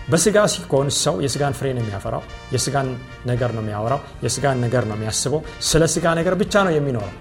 በስጋ 0.08 0.36
ሲኮን 0.52 0.88
ሰው 0.98 1.16
የስጋን 1.24 1.54
ፍሬ 1.58 1.66
ነው 1.76 1.82
የሚያፈራው 1.82 2.22
የስጋን 2.54 2.88
ነገር 3.30 3.50
ነው 3.56 3.62
የሚያወራው 3.62 4.00
የስጋን 4.24 4.58
ነገር 4.64 4.84
ነው 4.90 4.96
የሚያስበው 4.96 5.40
ስለ 5.68 5.84
ስጋ 5.94 6.06
ነገር 6.18 6.34
ብቻ 6.42 6.62
ነው 6.66 6.72
የሚኖረው። 6.74 7.14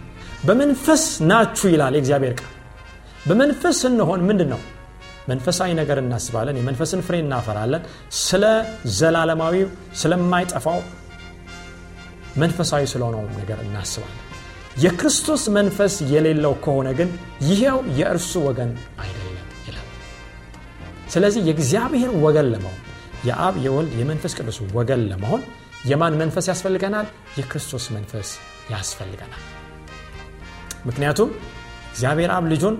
በመንፈስ 0.48 1.04
ናችሁ 1.32 1.68
ይላል 1.74 1.96
የእግዚአብሔር 1.98 2.34
ቃል። 2.40 2.54
በመንፈስ 3.30 3.78
ስንሆን 3.84 4.22
ምንድን 4.30 4.50
ነው 4.54 4.62
መንፈሳዊ 5.28 5.72
ነገር 5.80 5.98
እናስባለን 6.04 6.60
የመንፈስን 6.60 7.02
ፍሬ 7.08 7.16
እናፈራለን። 7.24 7.84
ስለ 8.22 8.44
ዘላለማዊ 8.98 9.56
ስለማይጠፋው 10.02 10.80
መንፈሳዊ 12.38 12.84
ስለሆነው 12.94 13.24
ነገር 13.40 13.60
እናስባለን። 13.66 14.24
የክርስቶስ 14.78 15.44
መንፈስ 15.56 15.94
የሌለው 16.14 16.54
ከሆነ 16.66 16.90
ግን 17.00 17.10
ይሄው 17.50 17.80
የእርሱ 18.00 18.34
ወገን 18.48 18.72
አይደለም 19.04 19.27
ስለዚህ 21.08 21.42
የእግዚአብሔር 21.48 22.12
ወገን 22.24 22.48
ለመሆን 22.54 22.80
የአብ 23.28 23.56
የወልድ 23.66 23.94
የመንፈስ 24.00 24.34
ቅዱስ 24.40 24.58
ወገን 24.78 25.02
ለመሆን 25.12 25.42
የማን 25.86 26.14
መንፈስ 26.22 26.46
ያስፈልገናል? 26.52 27.08
የክርስቶስ 27.38 27.86
መንፈስ 27.96 28.30
ያስፈልገናል። 28.72 29.44
ምክንያቱም 30.86 31.30
እግዚአብሔር 31.92 32.32
አብ 32.36 32.46
ልጁን 32.52 32.76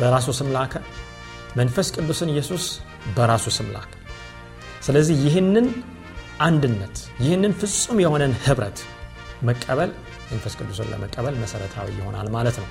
በራሱ 0.00 0.28
ስም 0.38 0.48
ላከ 0.56 0.74
መንፈስ 1.56 1.88
ቅዱስን 1.96 2.28
ኢየሱስ 2.34 2.64
በራሱ 3.16 3.46
ስም 3.56 3.68
ላከ። 3.74 3.90
ስለዚህ 4.86 5.16
ይህንን 5.26 5.66
አንድነት 6.40 6.96
ይህንን 7.24 7.52
ፍጹም 7.60 7.98
የሆነን 8.04 8.34
ህብረት 8.44 8.78
መቀበል 9.42 9.90
መንፈስ 10.30 10.54
ቅዱስን 10.58 10.88
ለመቀበል 10.92 11.34
መሰረታዊ 11.42 11.88
ይሆናል 11.98 12.28
ማለት 12.36 12.56
ነው። 12.62 12.68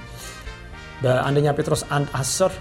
በአንደኛ 1.03 1.47
ጴጥሮስ 1.57 1.81
1 1.91 2.15
10 2.15 2.55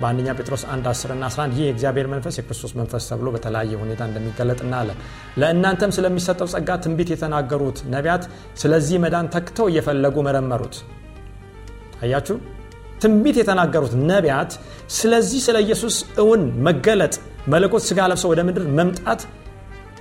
በአንደኛ 0.00 0.28
ጴጥሮስ 0.38 0.62
1 0.68 0.88
10 0.90 1.12
እና 1.14 1.24
11 1.28 1.54
ይህ 1.56 1.64
የእግዚአብሔር 1.66 2.06
መንፈስ 2.12 2.34
የክርስቶስ 2.38 2.72
መንፈስ 2.78 3.04
ተብሎ 3.10 3.28
በተለያየ 3.34 3.76
ሁኔታ 3.82 4.00
እንደሚገለጥ 4.08 4.58
እናያለን። 4.64 4.98
ለእናንተም 5.40 5.92
ስለሚሰጠው 5.96 6.48
ጸጋ 6.54 6.78
ትንቢት 6.84 7.10
የተናገሩት 7.14 7.78
ነቢያት 7.94 8.24
ስለዚህ 8.62 8.98
መዳን 9.04 9.28
ተክተው 9.34 9.68
እየፈለጉ 9.72 10.16
መረመሩት። 10.28 10.76
አያችሁ? 12.02 12.36
ትንቢት 13.02 13.36
የተናገሩት 13.40 13.94
ነቢያት 14.10 14.52
ስለዚህ 14.96 15.40
ስለ 15.46 15.56
ኢየሱስ 15.64 15.96
እውን 16.22 16.42
መገለጥ 16.66 17.14
መለኮት 17.52 17.82
ስጋ 17.88 18.00
ለብሰው 18.10 18.30
ወደ 18.32 18.40
ምድር 18.48 18.64
መምጣት 18.78 19.22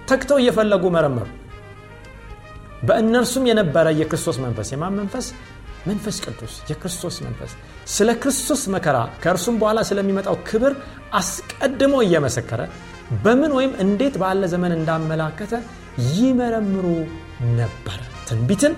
ተክተው 0.10 0.38
እየፈለጉ 0.42 0.84
መረመሩ። 0.96 1.28
በእነርሱም 2.88 3.44
የነበረ 3.50 3.88
የክርስቶስ 4.00 4.38
መንፈስ 4.44 4.70
የማን 4.74 4.96
መንፈስ 5.00 5.26
መንፈስ 5.86 6.18
ቅዱስ 6.26 6.54
የክርስቶስ 6.70 7.16
መንፈስ። 7.26 7.52
ስለ 7.88 8.10
ክርስቶስ 8.22 8.62
መከራ 8.76 8.98
ከእርሱም 9.24 9.56
በኋላ 9.62 9.80
ስለሚመጣው 9.90 10.38
ክብር 10.50 10.74
አስቀድሞ 11.20 11.96
እየመሰከረ 12.06 12.62
በምን 13.24 13.52
ወይም 13.58 13.74
እንዴት 13.84 14.16
ባለ 14.22 14.44
ዘመን 14.54 14.74
እንዳመላከተ 14.78 15.54
ይመረምሩ 16.14 16.86
ነበር። 17.60 18.00
ትንቢትን 18.30 18.74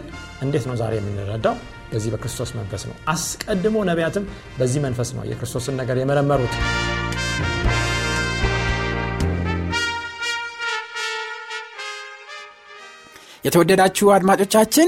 እንዴት 0.45 0.65
ነው 0.69 0.75
ዛሬ 0.81 0.93
የምንረዳው? 0.99 1.55
በዚህ 1.91 2.11
በክርስቶስ 2.13 2.49
መንፈስ 2.57 2.83
ነው። 2.89 2.95
አስቀድሞ 3.13 3.75
ነቢያትም 3.89 4.25
በዚህ 4.57 4.79
መንፈስ 4.85 5.11
ነው 5.15 5.23
የክርስቶስን 5.29 5.77
ነገር 5.81 5.97
የመረመሩት። 6.01 6.55
የተወደዳችሁ 13.45 14.07
አድማጮቻችን 14.13 14.87